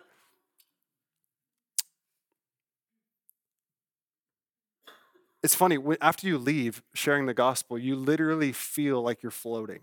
[5.42, 9.81] It's funny, after you leave sharing the gospel, you literally feel like you're floating.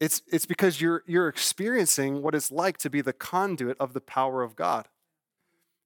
[0.00, 4.00] It's, it's because you're, you're experiencing what it's like to be the conduit of the
[4.00, 4.88] power of God.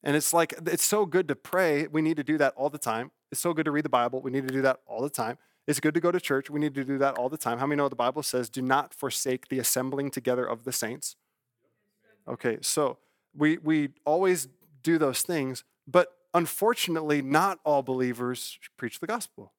[0.02, 1.86] And it's like, it's so good to pray.
[1.86, 3.10] We need to do that all the time.
[3.30, 4.22] It's so good to read the Bible.
[4.22, 5.36] We need to do that all the time.
[5.70, 6.50] It's good to go to church.
[6.50, 7.58] We need to do that all the time.
[7.58, 11.14] How many know the Bible says, do not forsake the assembling together of the saints?
[12.26, 12.98] Okay, so
[13.36, 14.48] we, we always
[14.82, 19.52] do those things, but unfortunately, not all believers preach the gospel.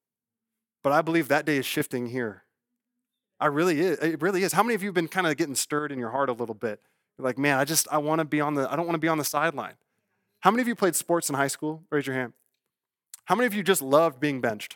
[0.84, 2.43] But I believe that day is shifting here.
[3.39, 3.97] I really is.
[4.00, 4.52] It really is.
[4.52, 6.56] How many of you have been kind of getting stirred in your heart a little
[6.56, 6.82] bit?
[7.17, 9.00] You're like, man, I just I want to be on the I don't want to
[9.00, 9.76] be on the sideline.
[10.41, 11.84] How many of you played sports in high school?
[11.89, 12.34] Raise your hand.
[13.26, 14.76] How many of you just loved being benched?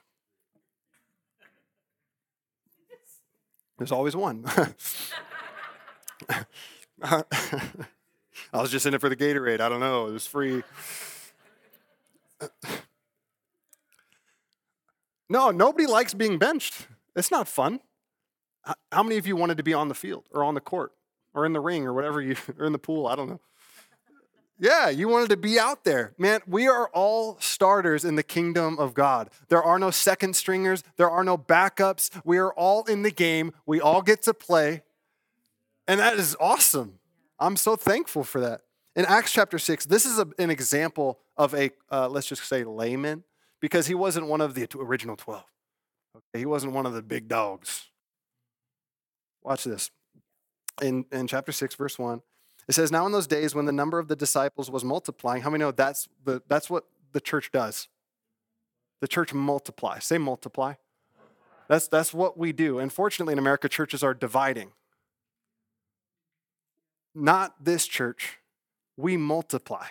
[3.78, 4.46] There's always one.
[7.02, 7.24] I
[8.54, 9.60] was just in it for the Gatorade.
[9.60, 10.08] I don't know.
[10.08, 10.64] It was free.
[15.30, 16.88] No, nobody likes being benched.
[17.16, 17.80] It's not fun.
[18.92, 20.92] How many of you wanted to be on the field or on the court
[21.34, 23.08] or in the ring or whatever you, or in the pool?
[23.08, 23.42] I don't know.
[24.58, 26.14] Yeah, you wanted to be out there.
[26.18, 29.30] Man, we are all starters in the kingdom of God.
[29.50, 32.10] There are no second stringers, there are no backups.
[32.24, 33.52] We are all in the game.
[33.66, 34.84] We all get to play.
[35.88, 37.00] And that is awesome.
[37.38, 38.62] I'm so thankful for that.
[38.96, 42.64] In Acts chapter 6, this is a, an example of a, uh, let's just say,
[42.64, 43.26] layman,
[43.60, 45.44] because he wasn't one of the original 12.
[46.16, 46.40] Okay?
[46.40, 47.90] He wasn't one of the big dogs.
[49.44, 49.92] Watch this.
[50.82, 52.22] In, in chapter 6, verse 1,
[52.68, 55.50] it says, Now in those days when the number of the disciples was multiplying, how
[55.50, 57.88] many know that's, the, that's what the church does?
[59.02, 60.06] The church multiplies.
[60.06, 60.74] Say multiply.
[61.68, 62.80] That's, that's what we do.
[62.80, 64.72] Unfortunately, in America, churches are dividing.
[67.14, 68.40] Not this church
[68.98, 69.86] we multiply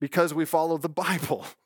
[0.00, 1.46] because we follow the Bible.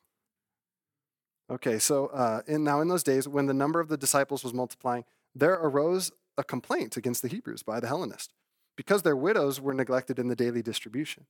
[1.49, 4.53] Okay, so uh, in, now in those days, when the number of the disciples was
[4.53, 8.35] multiplying, there arose a complaint against the Hebrews by the Hellenists
[8.77, 11.27] because their widows were neglected in the daily distribution.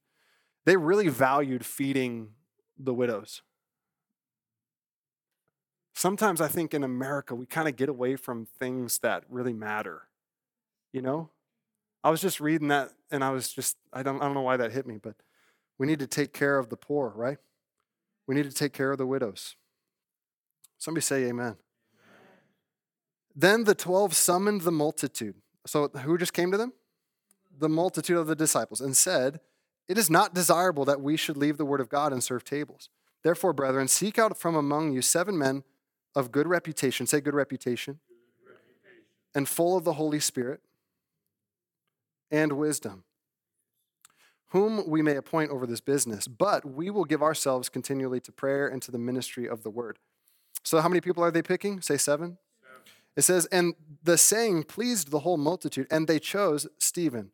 [0.65, 2.31] They really valued feeding
[2.77, 3.43] the widows.
[5.95, 10.03] Sometimes I think in America, we kind of get away from things that really matter.
[10.93, 11.31] You know,
[12.05, 14.57] I was just reading that and I was just, I don't, I don't know why
[14.57, 15.15] that hit me, but
[15.79, 17.39] we need to take care of the poor, right?
[18.27, 19.57] We need to take care of the widows.
[20.79, 21.57] Somebody say amen.
[23.35, 25.37] Then the 12 summoned the multitude.
[25.67, 26.73] So who just came to them?
[27.59, 29.40] The multitude of the disciples and said,
[29.88, 32.88] it is not desirable that we should leave the word of God and serve tables.
[33.23, 35.64] Therefore, brethren, seek out from among you seven men
[36.14, 38.01] of good reputation, say good reputation,
[39.35, 40.61] and full of the Holy Spirit
[42.31, 43.05] and wisdom,
[44.49, 46.27] whom we may appoint over this business.
[46.27, 49.99] But we will give ourselves continually to prayer and to the ministry of the word.
[50.62, 51.81] So, how many people are they picking?
[51.81, 52.38] Say seven.
[53.14, 57.31] It says, and the saying pleased the whole multitude, and they chose Stephen.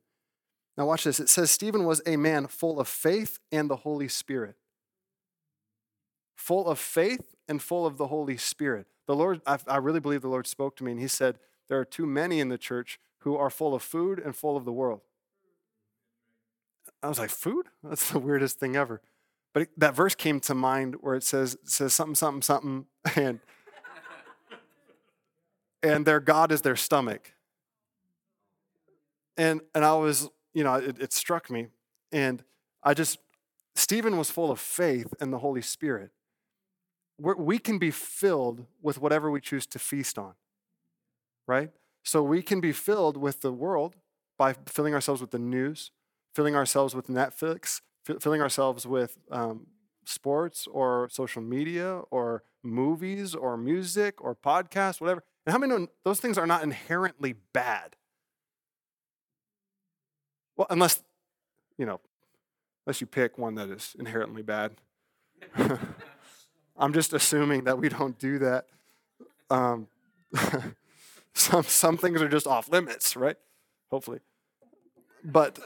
[0.76, 1.20] Now, watch this.
[1.20, 4.56] It says, Stephen was a man full of faith and the Holy Spirit.
[6.34, 8.86] Full of faith and full of the Holy Spirit.
[9.06, 11.78] The Lord, I, I really believe the Lord spoke to me, and He said, There
[11.78, 14.72] are too many in the church who are full of food and full of the
[14.72, 15.00] world.
[17.02, 17.66] I was like, Food?
[17.82, 19.02] That's the weirdest thing ever.
[19.52, 23.40] But that verse came to mind where it says, it says something, something, something, and
[25.82, 27.32] and their God is their stomach.
[29.36, 31.68] And, and I was, you know, it, it struck me.
[32.10, 32.42] And
[32.82, 33.18] I just,
[33.74, 36.10] Stephen was full of faith and the Holy Spirit.
[37.18, 40.34] We're, we can be filled with whatever we choose to feast on,
[41.46, 41.70] right?
[42.02, 43.96] So we can be filled with the world
[44.36, 45.90] by filling ourselves with the news,
[46.34, 47.80] filling ourselves with Netflix,
[48.20, 49.66] filling ourselves with um,
[50.04, 55.22] sports or social media or movies or music or podcasts, whatever.
[55.46, 57.96] And how many know those things are not inherently bad?
[60.56, 61.02] Well, unless,
[61.78, 62.00] you know,
[62.86, 64.72] unless you pick one that is inherently bad.
[66.76, 68.66] I'm just assuming that we don't do that.
[69.50, 69.88] Um,
[71.34, 73.36] some, some things are just off limits, right?
[73.90, 74.20] Hopefully.
[75.24, 75.58] But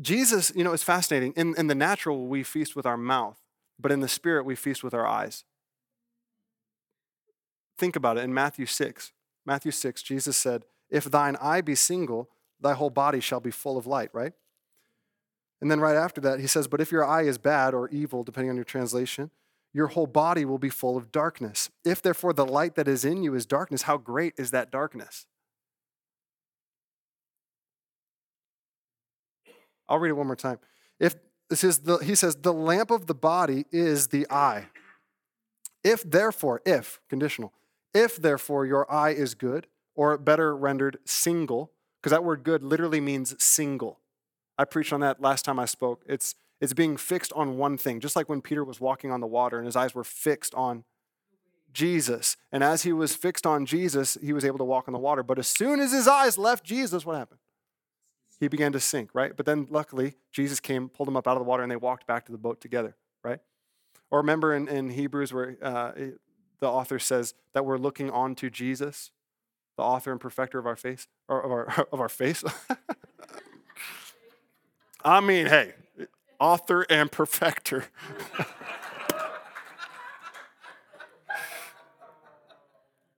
[0.00, 1.32] Jesus, you know, it's fascinating.
[1.36, 3.38] In, in the natural, we feast with our mouth,
[3.80, 5.44] but in the spirit, we feast with our eyes.
[7.76, 9.12] Think about it in Matthew 6.
[9.46, 12.28] Matthew 6, Jesus said, If thine eye be single,
[12.60, 14.32] thy whole body shall be full of light, right?
[15.60, 18.22] And then right after that, he says, But if your eye is bad or evil,
[18.22, 19.30] depending on your translation,
[19.72, 21.70] your whole body will be full of darkness.
[21.84, 25.26] If therefore the light that is in you is darkness, how great is that darkness?
[29.88, 30.58] I'll read it one more time.
[31.00, 31.16] If
[31.48, 34.66] this is the, he says, the lamp of the body is the eye.
[35.82, 37.52] If therefore, if, conditional,
[37.94, 39.66] if therefore your eye is good,
[39.98, 43.98] or better rendered, single, because that word good literally means single.
[44.56, 46.04] I preached on that last time I spoke.
[46.06, 49.26] It's, it's being fixed on one thing, just like when Peter was walking on the
[49.26, 50.84] water and his eyes were fixed on
[51.72, 52.36] Jesus.
[52.52, 55.24] And as he was fixed on Jesus, he was able to walk on the water.
[55.24, 57.40] But as soon as his eyes left Jesus, what happened?
[58.38, 59.36] He began to sink, right?
[59.36, 62.06] But then luckily, Jesus came, pulled him up out of the water, and they walked
[62.06, 63.40] back to the boat together, right?
[64.12, 65.90] Or remember in, in Hebrews where uh,
[66.60, 69.10] the author says that we're looking on to Jesus,
[69.78, 72.44] the author and perfecter of our face, or of our, of our face.
[75.04, 75.72] I mean, hey,
[76.38, 77.84] author and perfecter.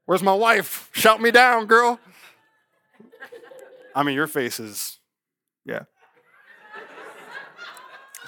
[0.05, 0.91] Where's my wife?
[0.93, 1.99] Shout me down, girl.
[3.95, 4.99] I mean, your face is,
[5.65, 5.85] yeah.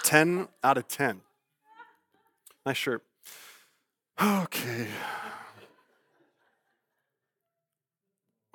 [0.04, 1.20] 10 out of 10.
[2.66, 3.04] Nice shirt.
[4.20, 4.86] Okay.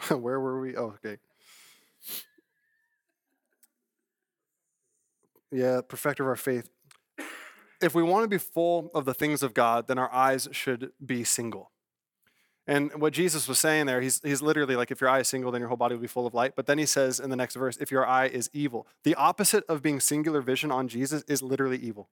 [0.15, 0.75] Where were we?
[0.75, 1.17] Oh, okay.
[5.51, 6.69] Yeah, perfecter of our faith.
[7.81, 10.91] If we want to be full of the things of God, then our eyes should
[11.03, 11.71] be single.
[12.65, 15.51] And what Jesus was saying there, he's, he's literally like, if your eye is single,
[15.51, 16.53] then your whole body will be full of light.
[16.55, 18.87] But then he says in the next verse, if your eye is evil.
[19.03, 22.09] The opposite of being singular vision on Jesus is literally evil.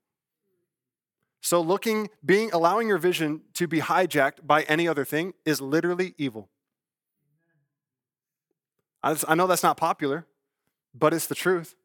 [1.42, 6.16] So looking, being, allowing your vision to be hijacked by any other thing is literally
[6.18, 6.50] evil.
[9.06, 10.26] I, know that's not popular,
[10.94, 11.76] but it's the truth.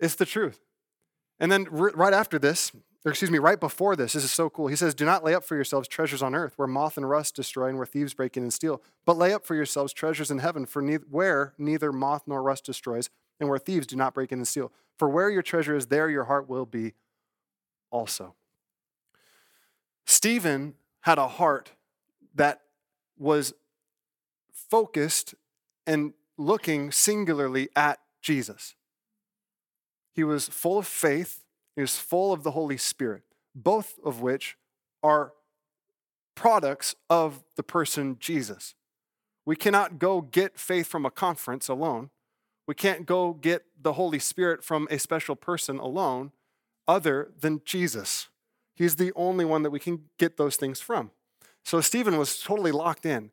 [0.00, 0.60] It's the truth.
[1.38, 2.72] And then right after this,
[3.04, 4.66] or excuse me, right before this, this is so cool.
[4.66, 7.36] He says, Do not lay up for yourselves treasures on earth where moth and rust
[7.36, 10.38] destroy and where thieves break in and steal, but lay up for yourselves treasures in
[10.38, 14.40] heaven for where neither moth nor rust destroys and where thieves do not break in
[14.40, 14.72] and steal.
[14.98, 16.94] For where your treasure is, there your heart will be
[17.90, 18.34] also.
[20.04, 21.70] Stephen had a heart
[22.34, 22.62] that
[23.16, 23.54] was
[24.52, 25.36] focused
[25.88, 28.74] and looking singularly at Jesus.
[30.14, 33.22] He was full of faith, he was full of the Holy Spirit,
[33.54, 34.56] both of which
[35.02, 35.32] are
[36.34, 38.74] products of the person Jesus.
[39.46, 42.10] We cannot go get faith from a conference alone.
[42.66, 46.32] We can't go get the Holy Spirit from a special person alone,
[46.86, 48.28] other than Jesus.
[48.74, 51.12] He's the only one that we can get those things from.
[51.64, 53.30] So Stephen was totally locked in.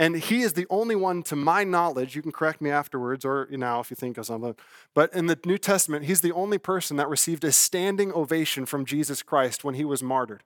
[0.00, 3.46] And he is the only one, to my knowledge, you can correct me afterwards or
[3.50, 4.56] now if you think of something,
[4.94, 8.86] but in the New Testament, he's the only person that received a standing ovation from
[8.86, 10.42] Jesus Christ when he was martyred.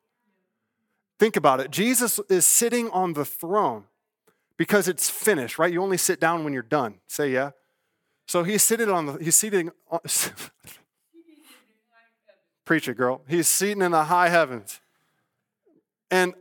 [1.21, 1.71] Think about it.
[1.71, 3.85] Jesus is sitting on the throne
[4.57, 5.73] because it's finished, right?
[5.73, 6.97] You only sit down when you're done.
[7.07, 7.53] Say yeah.
[8.27, 10.11] So he's sitting on the, he's seating, uh, on,
[12.64, 13.23] preach it, girl.
[13.29, 14.81] He's seating in the high heavens.
[16.11, 16.35] And,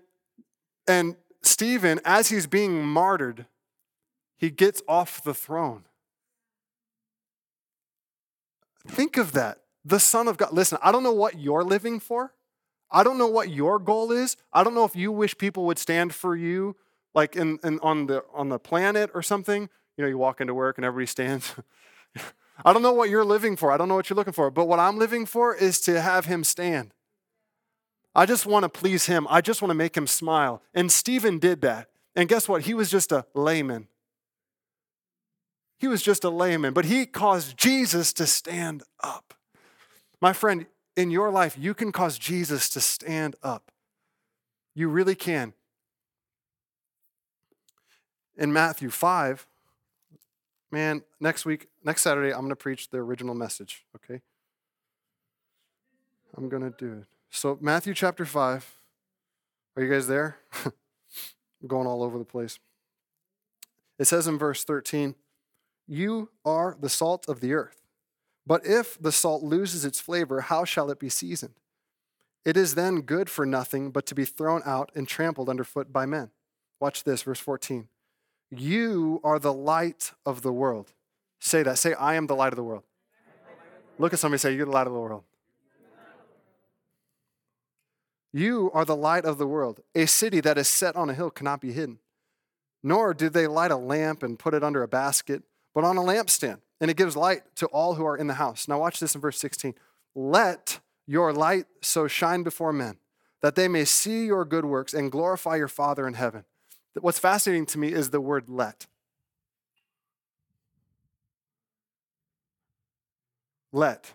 [0.87, 3.45] and Stephen, as he's being martyred,
[4.37, 5.83] he gets off the throne.
[8.87, 9.59] Think of that.
[9.85, 10.53] The Son of God.
[10.53, 12.33] Listen, I don't know what you're living for.
[12.89, 14.37] I don't know what your goal is.
[14.53, 16.75] I don't know if you wish people would stand for you,
[17.13, 19.69] like in, in on the on the planet or something.
[19.97, 21.53] You know, you walk into work and everybody stands.
[22.65, 23.71] I don't know what you're living for.
[23.71, 24.51] I don't know what you're looking for.
[24.51, 26.93] But what I'm living for is to have him stand.
[28.15, 29.27] I just want to please him.
[29.29, 30.61] I just want to make him smile.
[30.73, 31.89] And Stephen did that.
[32.15, 32.63] And guess what?
[32.63, 33.87] He was just a layman.
[35.79, 39.33] He was just a layman, but he caused Jesus to stand up.
[40.21, 43.71] My friend, in your life, you can cause Jesus to stand up.
[44.75, 45.53] You really can.
[48.37, 49.45] In Matthew 5,
[50.71, 54.21] man, next week, next Saturday, I'm going to preach the original message, okay?
[56.37, 57.12] I'm going to do it.
[57.35, 58.75] So, Matthew chapter 5.
[59.75, 60.37] Are you guys there?
[60.63, 60.71] I'm
[61.67, 62.59] going all over the place.
[63.97, 65.15] It says in verse 13,
[65.87, 67.81] You are the salt of the earth.
[68.45, 71.55] But if the salt loses its flavor, how shall it be seasoned?
[72.45, 76.05] It is then good for nothing but to be thrown out and trampled underfoot by
[76.05, 76.29] men.
[76.79, 77.87] Watch this, verse 14.
[78.51, 80.93] You are the light of the world.
[81.39, 81.79] Say that.
[81.79, 82.83] Say, I am the light of the world.
[83.97, 85.23] Look at somebody say, You're the light of the world.
[88.33, 89.81] You are the light of the world.
[89.93, 91.99] A city that is set on a hill cannot be hidden.
[92.81, 95.43] Nor do they light a lamp and put it under a basket,
[95.73, 98.67] but on a lampstand, and it gives light to all who are in the house.
[98.67, 99.75] Now, watch this in verse 16.
[100.15, 102.97] Let your light so shine before men
[103.41, 106.45] that they may see your good works and glorify your Father in heaven.
[106.99, 108.87] What's fascinating to me is the word let.
[113.71, 114.13] Let.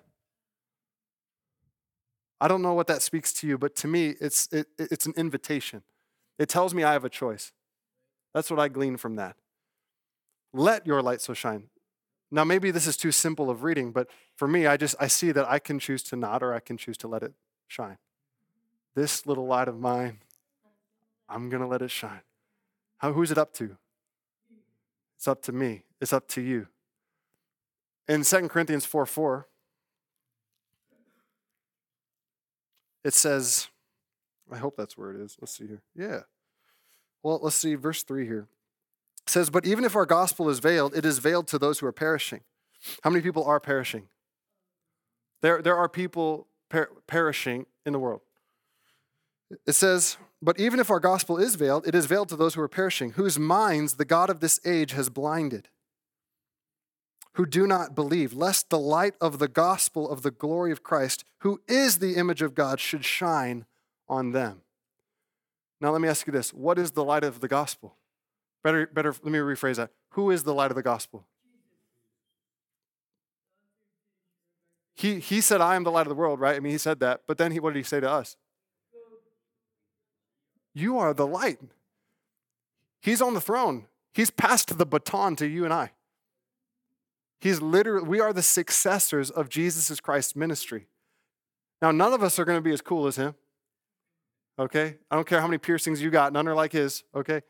[2.41, 5.15] I don't know what that speaks to you, but to me, it's, it, it's an
[5.17, 5.83] invitation.
[6.39, 7.53] It tells me I have a choice.
[8.33, 9.37] That's what I glean from that.
[10.53, 11.65] Let your light so shine.
[12.31, 15.33] Now, maybe this is too simple of reading, but for me, I just I see
[15.33, 17.33] that I can choose to not or I can choose to let it
[17.67, 17.97] shine.
[18.95, 20.19] This little light of mine,
[21.29, 22.21] I'm gonna let it shine.
[22.99, 23.77] How, who's it up to?
[25.17, 25.85] It's up to me.
[26.01, 26.69] It's up to you.
[28.09, 29.47] In 2 Corinthians 4 4,
[33.05, 33.69] it says,
[34.51, 35.37] I hope that's where it is.
[35.41, 35.83] Let's see here.
[35.97, 36.21] Yeah.
[37.23, 38.47] Well, let's see, verse 3 here.
[39.27, 41.87] It says, But even if our gospel is veiled, it is veiled to those who
[41.87, 42.41] are perishing.
[43.03, 44.09] How many people are perishing?
[45.43, 48.21] There, there are people per- perishing in the world.
[49.67, 52.61] It says, But even if our gospel is veiled, it is veiled to those who
[52.61, 55.69] are perishing, whose minds the God of this age has blinded,
[57.39, 61.25] who do not believe, lest the light of the gospel of the glory of Christ,
[61.43, 63.65] who is the image of God, should shine
[64.09, 64.63] on them.
[65.81, 67.95] Now, let me ask you this what is the light of the gospel?
[68.65, 69.91] Better, better, let me rephrase that.
[70.11, 71.27] Who is the light of the gospel?
[74.97, 76.57] He, he said, I am the light of the world, right?
[76.57, 77.21] I mean, he said that.
[77.29, 78.37] But then he, what did he say to us?
[80.75, 81.61] You are the light.
[83.01, 83.87] He's on the throne.
[84.13, 85.93] He's passed the baton to you and I.
[87.41, 90.89] He's literally, we are the successors of Jesus Christ's ministry.
[91.81, 93.35] Now, none of us are going to be as cool as him.
[94.59, 94.97] Okay?
[95.11, 97.05] I don't care how many piercings you got, none are like his.
[97.15, 97.43] Okay?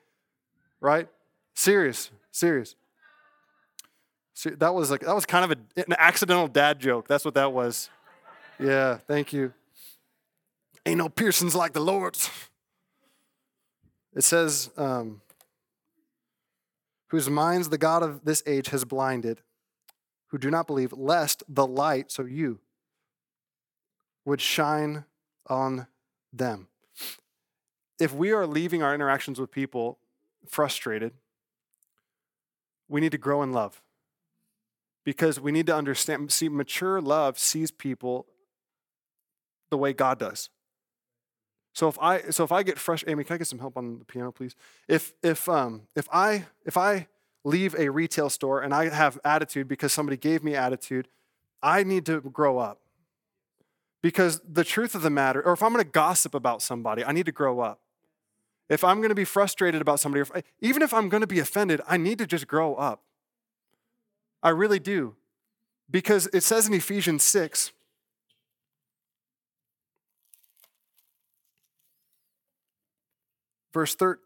[0.81, 1.09] Right?
[1.55, 2.77] Serious, serious.
[4.35, 7.09] See, that was like that was kind of a, an accidental dad joke.
[7.09, 7.91] That's what that was.
[8.61, 9.53] Yeah, thank you.
[10.87, 12.31] Ain't no piercings like the Lord's.
[14.15, 15.23] It says, um,
[17.09, 19.41] whose minds the God of this age has blinded,
[20.29, 22.61] who do not believe, lest the light, so you,
[24.25, 25.05] would shine
[25.49, 25.87] on
[26.33, 26.69] them.
[27.99, 29.99] If we are leaving our interactions with people
[30.49, 31.13] frustrated,
[32.89, 33.83] we need to grow in love.
[35.05, 38.27] Because we need to understand see mature love sees people
[39.71, 40.51] the way god does.
[41.73, 44.01] So if i so if i get fresh amy can i get some help on
[44.01, 44.55] the piano please?
[44.87, 47.09] If if um if i if i
[47.45, 51.09] leave a retail store and i have attitude because somebody gave me attitude
[51.63, 52.81] i need to grow up
[54.03, 57.13] because the truth of the matter or if i'm going to gossip about somebody i
[57.13, 57.81] need to grow up
[58.69, 61.27] if I'm going to be frustrated about somebody, if I, even if I'm going to
[61.27, 63.03] be offended, I need to just grow up.
[64.43, 65.17] I really do.
[65.91, 67.73] Because it says in Ephesians 6,
[73.73, 74.21] verse, thir-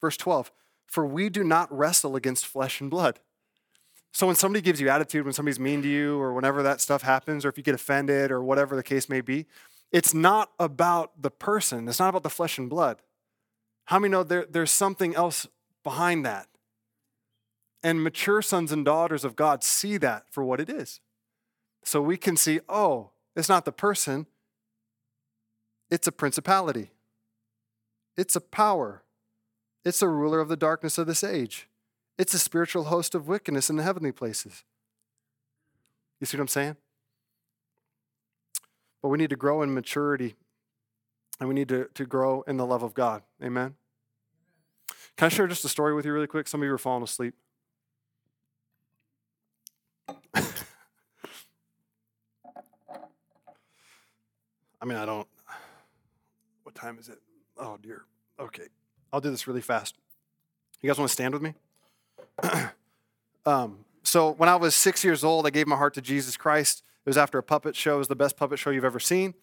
[0.00, 0.52] verse 12,
[0.88, 3.20] for we do not wrestle against flesh and blood.
[4.10, 7.02] So when somebody gives you attitude, when somebody's mean to you, or whenever that stuff
[7.02, 9.46] happens, or if you get offended, or whatever the case may be,
[9.92, 11.86] it's not about the person.
[11.88, 13.00] It's not about the flesh and blood.
[13.84, 15.46] How many know there, there's something else
[15.84, 16.48] behind that?
[17.82, 21.00] And mature sons and daughters of God see that for what it is.
[21.84, 24.26] So we can see, oh, it's not the person,
[25.90, 26.90] it's a principality,
[28.16, 29.04] it's a power,
[29.88, 31.66] it's a ruler of the darkness of this age,
[32.18, 34.64] it's a spiritual host of wickedness in the heavenly places.
[36.20, 36.76] You see what I'm saying?
[39.00, 40.34] But we need to grow in maturity
[41.40, 43.22] and we need to, to grow in the love of God.
[43.42, 43.76] Amen?
[45.16, 46.48] Can I share just a story with you really quick?
[46.48, 47.34] Some of you are falling asleep.
[50.34, 50.44] I
[54.84, 55.28] mean, I don't.
[56.64, 57.18] What time is it?
[57.56, 58.02] Oh, dear.
[58.38, 58.68] Okay.
[59.12, 59.94] I'll do this really fast.
[60.80, 61.54] You guys want to stand with me?
[63.46, 66.82] um, so, when I was six years old, I gave my heart to Jesus Christ.
[67.04, 67.96] It was after a puppet show.
[67.96, 69.34] It was the best puppet show you've ever seen.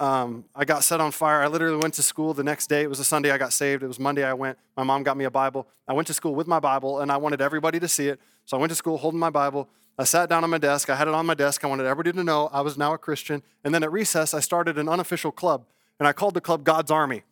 [0.00, 1.42] Um, I got set on fire.
[1.42, 2.82] I literally went to school the next day.
[2.82, 3.82] It was a Sunday I got saved.
[3.82, 4.58] It was Monday I went.
[4.76, 5.68] My mom got me a Bible.
[5.86, 8.18] I went to school with my Bible, and I wanted everybody to see it.
[8.44, 9.68] So I went to school holding my Bible.
[9.96, 10.90] I sat down on my desk.
[10.90, 11.64] I had it on my desk.
[11.64, 13.42] I wanted everybody to know I was now a Christian.
[13.62, 15.66] And then at recess, I started an unofficial club,
[16.00, 17.22] and I called the club God's Army.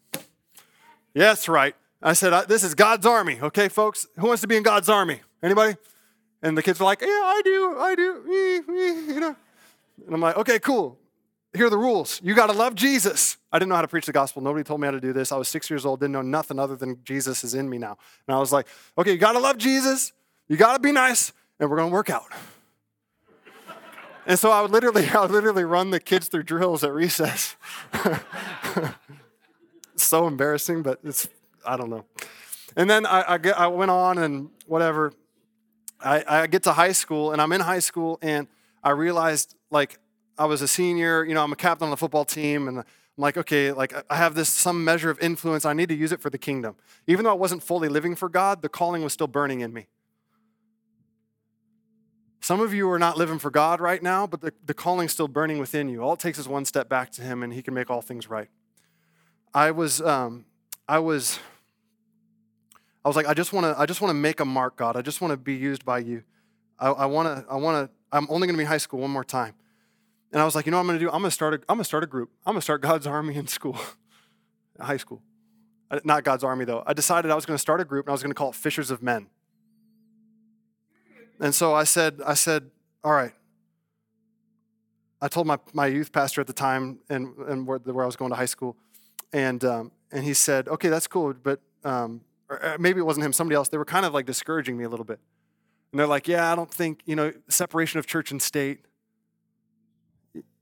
[1.15, 1.75] Yes, right.
[2.03, 4.07] I said, This is God's Army, okay, folks?
[4.19, 5.21] Who wants to be in God's Army?
[5.43, 5.77] Anybody?
[6.43, 8.23] And the kids were like, Yeah, I do, I do,
[9.09, 9.37] you know.
[10.07, 10.99] And I'm like, Okay, cool.
[11.53, 12.21] Here are the rules.
[12.23, 13.37] You got to love Jesus.
[13.51, 14.41] I didn't know how to preach the gospel.
[14.41, 15.33] Nobody told me how to do this.
[15.33, 17.99] I was six years old, didn't know nothing other than Jesus is in me now.
[18.29, 20.13] And I was like, Okay, you got to love Jesus.
[20.49, 22.27] You got to be nice, and we're going to work out.
[24.27, 27.57] And so I would literally, I would literally run the kids through drills at recess.
[30.11, 31.29] so embarrassing, but it's,
[31.65, 32.05] I don't know.
[32.77, 35.13] And then I, I, get, I went on and whatever.
[36.01, 38.49] I, I get to high school and I'm in high school and
[38.83, 39.99] I realized like
[40.37, 42.85] I was a senior, you know, I'm a captain on the football team and I'm
[43.17, 45.65] like, okay, like I have this some measure of influence.
[45.65, 46.77] I need to use it for the kingdom.
[47.07, 49.87] Even though I wasn't fully living for God, the calling was still burning in me.
[52.41, 55.29] Some of you are not living for God right now, but the, the calling's still
[55.29, 56.03] burning within you.
[56.03, 58.31] All it takes is one step back to Him, and He can make all things
[58.31, 58.49] right.
[59.53, 60.45] I was, um,
[60.89, 61.39] I was,
[63.05, 64.97] I was like, I just want to, I just want to make a mark, God.
[64.97, 66.23] I just want to be used by You.
[66.79, 67.95] I want to, I want to.
[68.11, 69.55] I'm only going to be in high school one more time,
[70.33, 71.11] and I was like, you know what I'm going to do?
[71.11, 72.31] I'm going to start a, I'm going to start a group.
[72.47, 73.79] I'm going to start God's Army in school,
[74.81, 75.21] high school,
[76.05, 76.83] not God's Army though.
[76.87, 78.51] I decided I was going to start a group, and I was going to call
[78.51, 79.27] it Fishers of Men.
[81.41, 82.71] And so I said, I said,
[83.03, 83.33] all right.
[85.23, 88.17] I told my, my youth pastor at the time and, and where, where I was
[88.17, 88.77] going to high school,
[89.33, 93.33] and, um, and he said, okay, that's cool, but um, or maybe it wasn't him,
[93.33, 93.69] somebody else.
[93.69, 95.21] They were kind of like discouraging me a little bit.
[95.93, 98.81] And they're like, yeah, I don't think, you know, separation of church and state.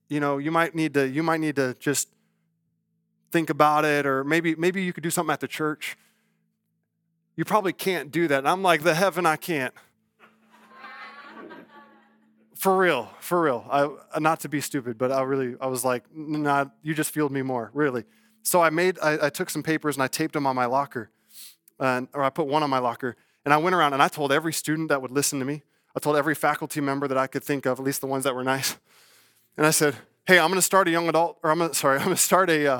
[0.08, 2.08] You know, you might need to, you might need to just
[3.30, 5.96] think about it, or maybe, maybe you could do something at the church.
[7.36, 8.38] You probably can't do that.
[8.38, 9.74] And I'm like, the heaven I can't.
[12.54, 13.64] For real, for real.
[13.70, 17.12] I, uh, not to be stupid, but I really, I was like, nah, you just
[17.12, 18.04] fueled me more, really.
[18.42, 21.10] So I made, I, I took some papers and I taped them on my locker,
[21.78, 24.52] or I put one on my locker, and I went around and I told every
[24.52, 25.62] student that would listen to me,
[25.94, 28.34] I told every faculty member that I could think of, at least the ones that
[28.34, 28.78] were nice,
[29.56, 31.98] and I said, hey, I'm going to start a young adult, or I'm gonna, sorry,
[31.98, 32.78] I'm going to start a, uh,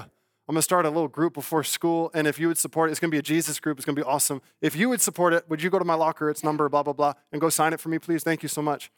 [0.49, 2.93] I'm going to start a little group before school, and if you would support it,
[2.93, 3.79] it's going to be a Jesus group.
[3.79, 4.41] It's going to be awesome.
[4.63, 6.95] If you would support it, would you go to my locker, its number, blah, blah,
[6.95, 8.23] blah, and go sign it for me, please?
[8.23, 8.91] Thank you so much.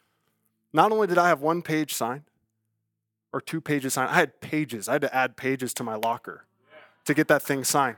[0.71, 2.23] Not only did I have one page signed
[3.33, 4.87] or two pages signed, I had pages.
[4.87, 6.45] I had to add pages to my locker
[7.05, 7.97] to get that thing signed.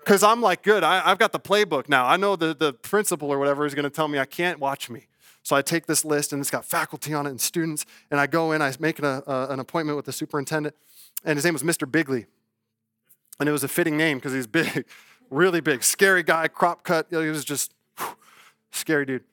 [0.00, 2.06] Because I'm like, good, I, have got the playbook now.
[2.06, 4.90] I know the, the principal or whatever is going to tell me I can't watch
[4.90, 5.06] me.
[5.44, 8.26] So I take this list and it's got faculty on it and students, and I
[8.26, 10.74] go in, I make an, uh, an appointment with the superintendent,
[11.24, 11.90] and his name was Mr.
[11.90, 12.26] Bigley.
[13.40, 14.84] And it was a fitting name because he's big,
[15.30, 17.06] really big, scary guy, crop cut.
[17.10, 18.16] He was just whew,
[18.70, 19.24] scary dude.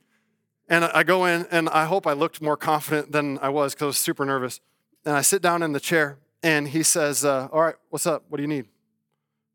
[0.67, 3.83] And I go in, and I hope I looked more confident than I was because
[3.83, 4.61] I was super nervous.
[5.03, 8.23] And I sit down in the chair, and he says, uh, All right, what's up?
[8.29, 8.67] What do you need?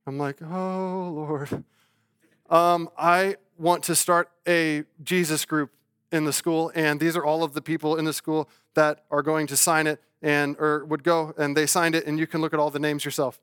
[0.06, 1.64] I'm like, Oh, Lord.
[2.50, 5.70] Um, I want to start a Jesus group
[6.12, 9.22] in the school, and these are all of the people in the school that are
[9.22, 12.40] going to sign it and or would go and they signed it and you can
[12.40, 13.38] look at all the names yourself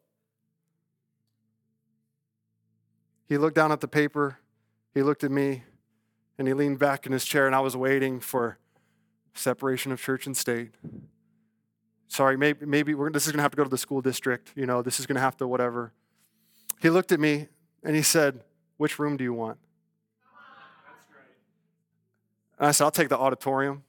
[3.31, 4.39] He looked down at the paper,
[4.93, 5.63] he looked at me,
[6.37, 8.57] and he leaned back in his chair, and I was waiting for
[9.33, 10.71] separation of church and state.
[12.09, 14.51] Sorry, maybe, maybe this is going to have to go to the school district.
[14.53, 15.93] You know, this is going to have to whatever.
[16.81, 17.47] He looked at me
[17.83, 18.41] and he said,
[18.77, 19.59] Which room do you want?
[22.57, 23.83] And I said, I'll take the auditorium.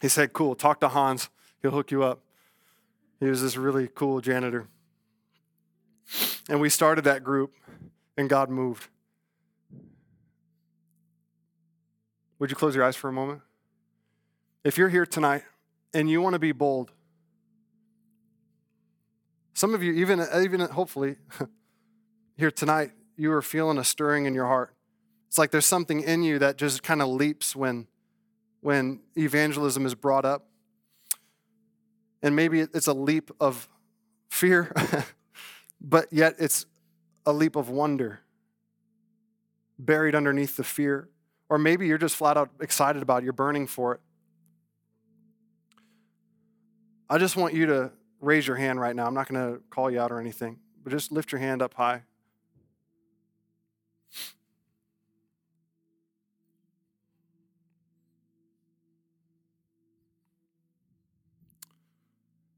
[0.00, 1.28] he said, Cool, talk to Hans.
[1.60, 2.20] He'll hook you up.
[3.18, 4.68] He was this really cool janitor.
[6.48, 7.54] And we started that group,
[8.16, 8.88] and God moved.
[12.38, 13.40] Would you close your eyes for a moment?
[14.62, 15.44] If you're here tonight
[15.94, 16.90] and you want to be bold,
[19.54, 21.16] some of you, even, even hopefully,
[22.36, 24.74] here tonight, you are feeling a stirring in your heart.
[25.28, 27.86] It's like there's something in you that just kind of leaps when,
[28.60, 30.48] when evangelism is brought up.
[32.20, 33.68] And maybe it's a leap of
[34.28, 34.72] fear,
[35.80, 36.66] but yet it's
[37.24, 38.20] a leap of wonder
[39.78, 41.08] buried underneath the fear.
[41.48, 44.00] Or maybe you're just flat out excited about it, you're burning for it.
[47.08, 47.92] I just want you to
[48.24, 49.06] raise your hand right now.
[49.06, 51.74] I'm not going to call you out or anything, but just lift your hand up
[51.74, 52.02] high.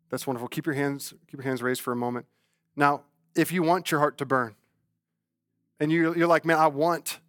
[0.09, 0.49] That's wonderful.
[0.49, 2.27] Keep your hands keep your hands raised for a moment.
[2.77, 3.03] Now,
[3.35, 4.55] if you want your heart to burn,
[5.79, 7.21] and you, you're like, man, I want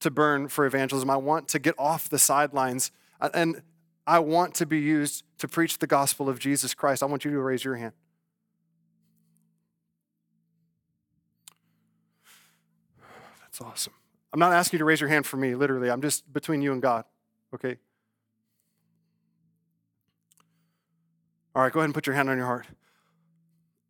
[0.00, 1.10] to burn for evangelism.
[1.10, 3.62] I want to get off the sidelines, uh, and
[4.06, 7.02] I want to be used to preach the gospel of Jesus Christ.
[7.02, 7.92] I want you to raise your hand.
[13.42, 13.92] That's awesome.
[14.32, 15.90] I'm not asking you to raise your hand for me, literally.
[15.90, 17.04] I'm just between you and God,
[17.54, 17.78] okay?
[21.54, 22.66] All right, go ahead and put your hand on your heart.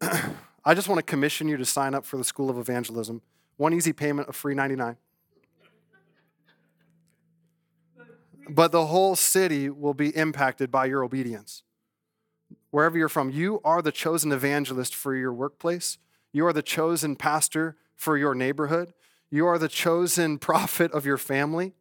[0.64, 3.22] I just want to commission you to sign up for the School of Evangelism.
[3.56, 4.96] One easy payment of free 99.
[8.48, 11.62] But the whole city will be impacted by your obedience.
[12.70, 15.98] Wherever you're from, you are the chosen evangelist for your workplace.
[16.32, 18.92] You are the chosen pastor for your neighborhood.
[19.30, 21.74] You are the chosen prophet of your family.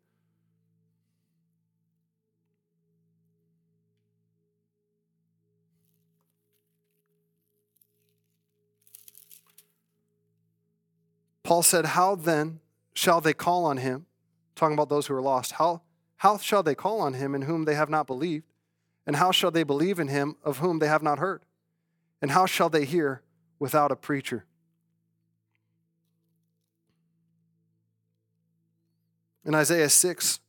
[11.45, 12.59] Paul said, How then
[12.95, 14.07] shall they call on him?
[14.55, 15.53] Talking about those who are lost.
[15.53, 15.84] How,
[16.18, 18.45] how shall they call on him in whom they have not believed?
[19.05, 21.43] And how shall they believe in him of whom they have not heard?
[22.22, 23.22] And how shall they hear
[23.59, 24.45] without a preacher?
[29.45, 30.39] In Isaiah 6,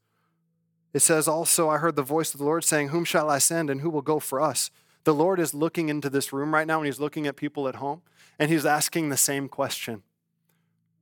[0.94, 3.68] it says, Also, I heard the voice of the Lord saying, Whom shall I send
[3.68, 4.70] and who will go for us?
[5.04, 7.76] The Lord is looking into this room right now and he's looking at people at
[7.76, 8.00] home
[8.38, 10.02] and he's asking the same question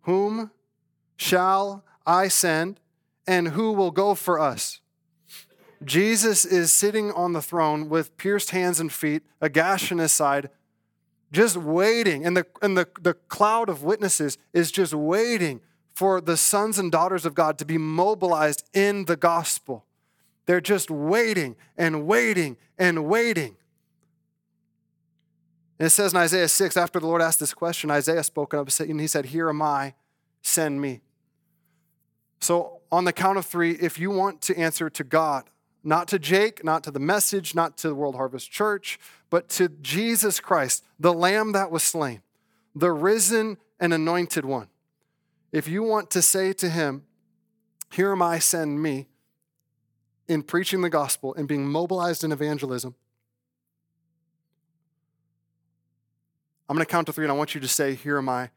[0.03, 0.51] Whom
[1.17, 2.81] shall I send
[3.27, 4.81] and who will go for us?
[5.85, 10.13] Jesus is sitting on the throne with pierced hands and feet, a gash in his
[10.13, 10.51] side,
[11.33, 12.25] just waiting.
[12.25, 15.61] And the, and the, the cloud of witnesses is just waiting
[15.95, 19.85] for the sons and daughters of God to be mobilized in the gospel.
[20.47, 23.57] They're just waiting and waiting and waiting.
[25.79, 28.69] And it says in Isaiah 6, after the Lord asked this question, Isaiah spoke up
[28.79, 29.95] and he said, Here am I,
[30.43, 31.01] send me.
[32.41, 35.51] So, on the count of three, if you want to answer to God,
[35.83, 39.69] not to Jake, not to the message, not to the World Harvest Church, but to
[39.69, 42.23] Jesus Christ, the Lamb that was slain,
[42.73, 44.69] the risen and anointed one.
[45.51, 47.03] If you want to say to him,
[47.91, 49.09] Here am I, send me,
[50.29, 52.95] in preaching the gospel and being mobilized in evangelism,
[56.69, 58.51] I'm going to count to three and I want you to say, Here am I,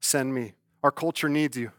[0.00, 0.52] send me.
[0.82, 1.72] Our culture needs you.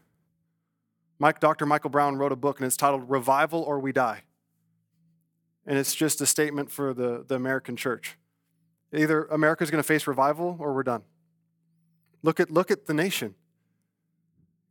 [1.22, 1.66] Mike, Dr.
[1.66, 4.24] Michael Brown wrote a book and it's titled Revival or We Die.
[5.64, 8.18] And it's just a statement for the, the American church.
[8.92, 11.04] Either America's going to face revival or we're done.
[12.24, 13.36] Look at, look at the nation.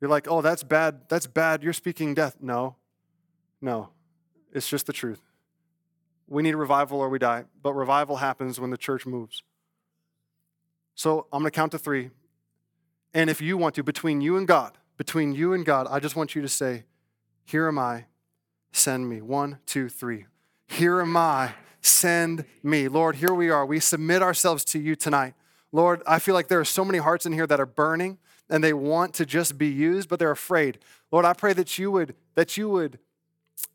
[0.01, 1.07] You're like, oh, that's bad.
[1.07, 1.63] That's bad.
[1.63, 2.35] You're speaking death.
[2.41, 2.75] No,
[3.61, 3.91] no.
[4.51, 5.21] It's just the truth.
[6.27, 7.45] We need revival or we die.
[7.63, 9.41] But revival happens when the church moves.
[10.95, 12.09] So I'm going to count to three.
[13.13, 16.15] And if you want to, between you and God, between you and God, I just
[16.15, 16.83] want you to say,
[17.43, 18.05] Here am I,
[18.71, 19.19] send me.
[19.19, 20.27] One, two, three.
[20.67, 22.87] Here am I, send me.
[22.87, 23.65] Lord, here we are.
[23.65, 25.33] We submit ourselves to you tonight.
[25.71, 28.63] Lord, I feel like there are so many hearts in here that are burning and
[28.63, 30.77] they want to just be used, but they're afraid.
[31.11, 32.99] Lord, I pray that you would that you would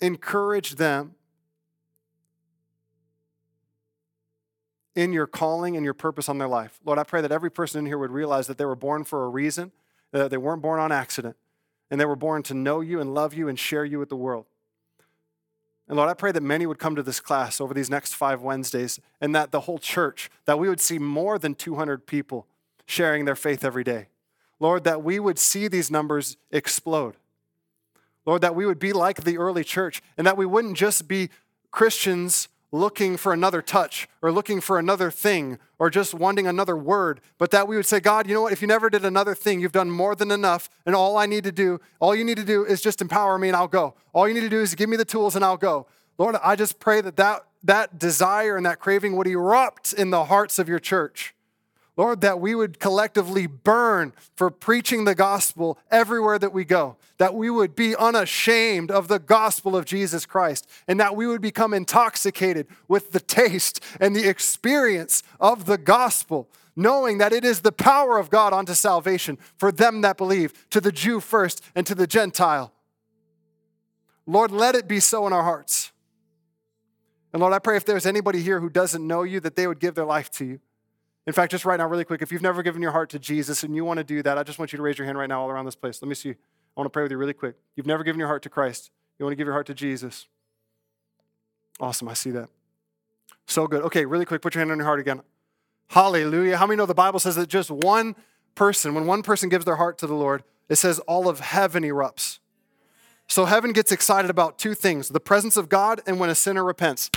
[0.00, 1.16] encourage them
[4.94, 6.78] in your calling and your purpose on their life.
[6.84, 9.24] Lord, I pray that every person in here would realize that they were born for
[9.24, 9.72] a reason,
[10.12, 11.36] that they weren't born on accident,
[11.90, 14.16] and they were born to know you and love you and share you with the
[14.16, 14.46] world.
[15.88, 18.42] And Lord, I pray that many would come to this class over these next five
[18.42, 22.46] Wednesdays and that the whole church, that we would see more than 200 people
[22.86, 24.08] sharing their faith every day.
[24.58, 27.16] Lord, that we would see these numbers explode.
[28.24, 31.30] Lord, that we would be like the early church and that we wouldn't just be
[31.70, 37.20] Christians looking for another touch or looking for another thing or just wanting another word,
[37.38, 38.52] but that we would say, God, you know what?
[38.52, 40.68] If you never did another thing, you've done more than enough.
[40.84, 43.48] And all I need to do, all you need to do is just empower me
[43.48, 43.94] and I'll go.
[44.12, 45.86] All you need to do is give me the tools and I'll go.
[46.18, 50.24] Lord, I just pray that that, that desire and that craving would erupt in the
[50.24, 51.34] hearts of your church.
[51.96, 57.34] Lord, that we would collectively burn for preaching the gospel everywhere that we go, that
[57.34, 61.72] we would be unashamed of the gospel of Jesus Christ, and that we would become
[61.72, 67.72] intoxicated with the taste and the experience of the gospel, knowing that it is the
[67.72, 71.94] power of God unto salvation for them that believe, to the Jew first and to
[71.94, 72.72] the Gentile.
[74.26, 75.92] Lord, let it be so in our hearts.
[77.32, 79.80] And Lord, I pray if there's anybody here who doesn't know you, that they would
[79.80, 80.60] give their life to you.
[81.26, 83.64] In fact, just right now, really quick, if you've never given your heart to Jesus
[83.64, 85.28] and you want to do that, I just want you to raise your hand right
[85.28, 86.00] now all around this place.
[86.00, 86.30] Let me see.
[86.30, 86.34] I
[86.76, 87.56] want to pray with you really quick.
[87.74, 88.90] You've never given your heart to Christ.
[89.18, 90.28] You want to give your heart to Jesus.
[91.80, 92.08] Awesome.
[92.08, 92.48] I see that.
[93.46, 93.82] So good.
[93.82, 95.20] Okay, really quick, put your hand on your heart again.
[95.88, 96.56] Hallelujah.
[96.56, 98.16] How many know the Bible says that just one
[98.54, 101.82] person, when one person gives their heart to the Lord, it says all of heaven
[101.82, 102.38] erupts.
[103.28, 106.64] So heaven gets excited about two things the presence of God and when a sinner
[106.64, 107.10] repents.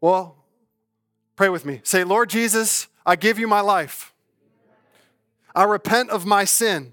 [0.00, 0.36] Well,
[1.36, 1.80] Pray with me.
[1.82, 4.12] Say, Lord Jesus, I give you my life.
[5.54, 6.92] I repent of my sin.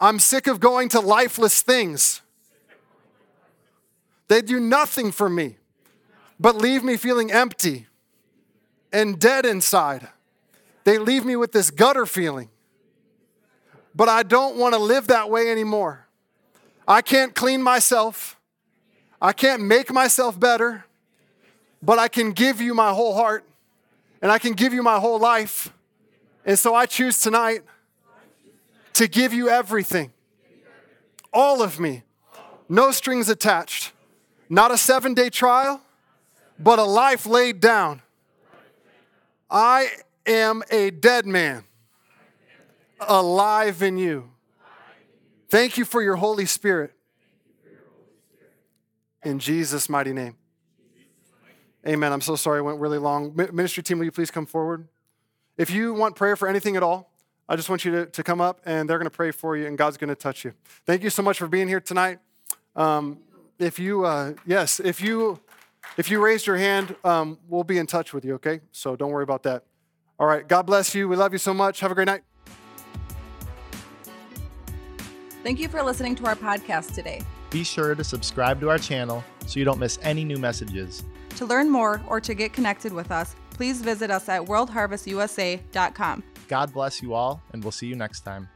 [0.00, 2.20] I'm sick of going to lifeless things.
[4.28, 5.56] They do nothing for me,
[6.40, 7.86] but leave me feeling empty
[8.92, 10.08] and dead inside.
[10.84, 12.50] They leave me with this gutter feeling.
[13.94, 16.06] But I don't want to live that way anymore.
[16.86, 18.38] I can't clean myself.
[19.20, 20.84] I can't make myself better
[21.84, 23.44] but I can give you my whole heart
[24.22, 25.72] and I can give you my whole life.
[26.46, 27.62] And so I choose tonight
[28.94, 30.12] to give you everything,
[31.32, 32.04] all of me,
[32.68, 33.92] no strings attached,
[34.48, 35.82] not a seven day trial,
[36.58, 38.00] but a life laid down.
[39.50, 39.88] I
[40.26, 41.64] am a dead man,
[43.00, 44.30] alive in you.
[45.48, 46.92] Thank you for your Holy Spirit.
[49.22, 50.36] In Jesus' mighty name.
[51.86, 52.12] Amen.
[52.12, 53.34] I'm so sorry I went really long.
[53.34, 54.88] Ministry team, will you please come forward?
[55.56, 57.10] If you want prayer for anything at all,
[57.48, 59.66] I just want you to, to come up and they're going to pray for you
[59.66, 60.54] and God's going to touch you.
[60.86, 62.18] Thank you so much for being here tonight.
[62.74, 63.18] Um,
[63.58, 65.38] if you, uh, yes, if you,
[65.98, 68.60] if you raised your hand, um, we'll be in touch with you, okay?
[68.72, 69.64] So don't worry about that.
[70.18, 70.46] All right.
[70.46, 71.06] God bless you.
[71.08, 71.80] We love you so much.
[71.80, 72.22] Have a great night.
[75.42, 77.20] Thank you for listening to our podcast today.
[77.50, 81.04] Be sure to subscribe to our channel so you don't miss any new messages.
[81.36, 86.22] To learn more or to get connected with us, please visit us at worldharvestusa.com.
[86.48, 88.48] God bless you all, and we'll see you next time.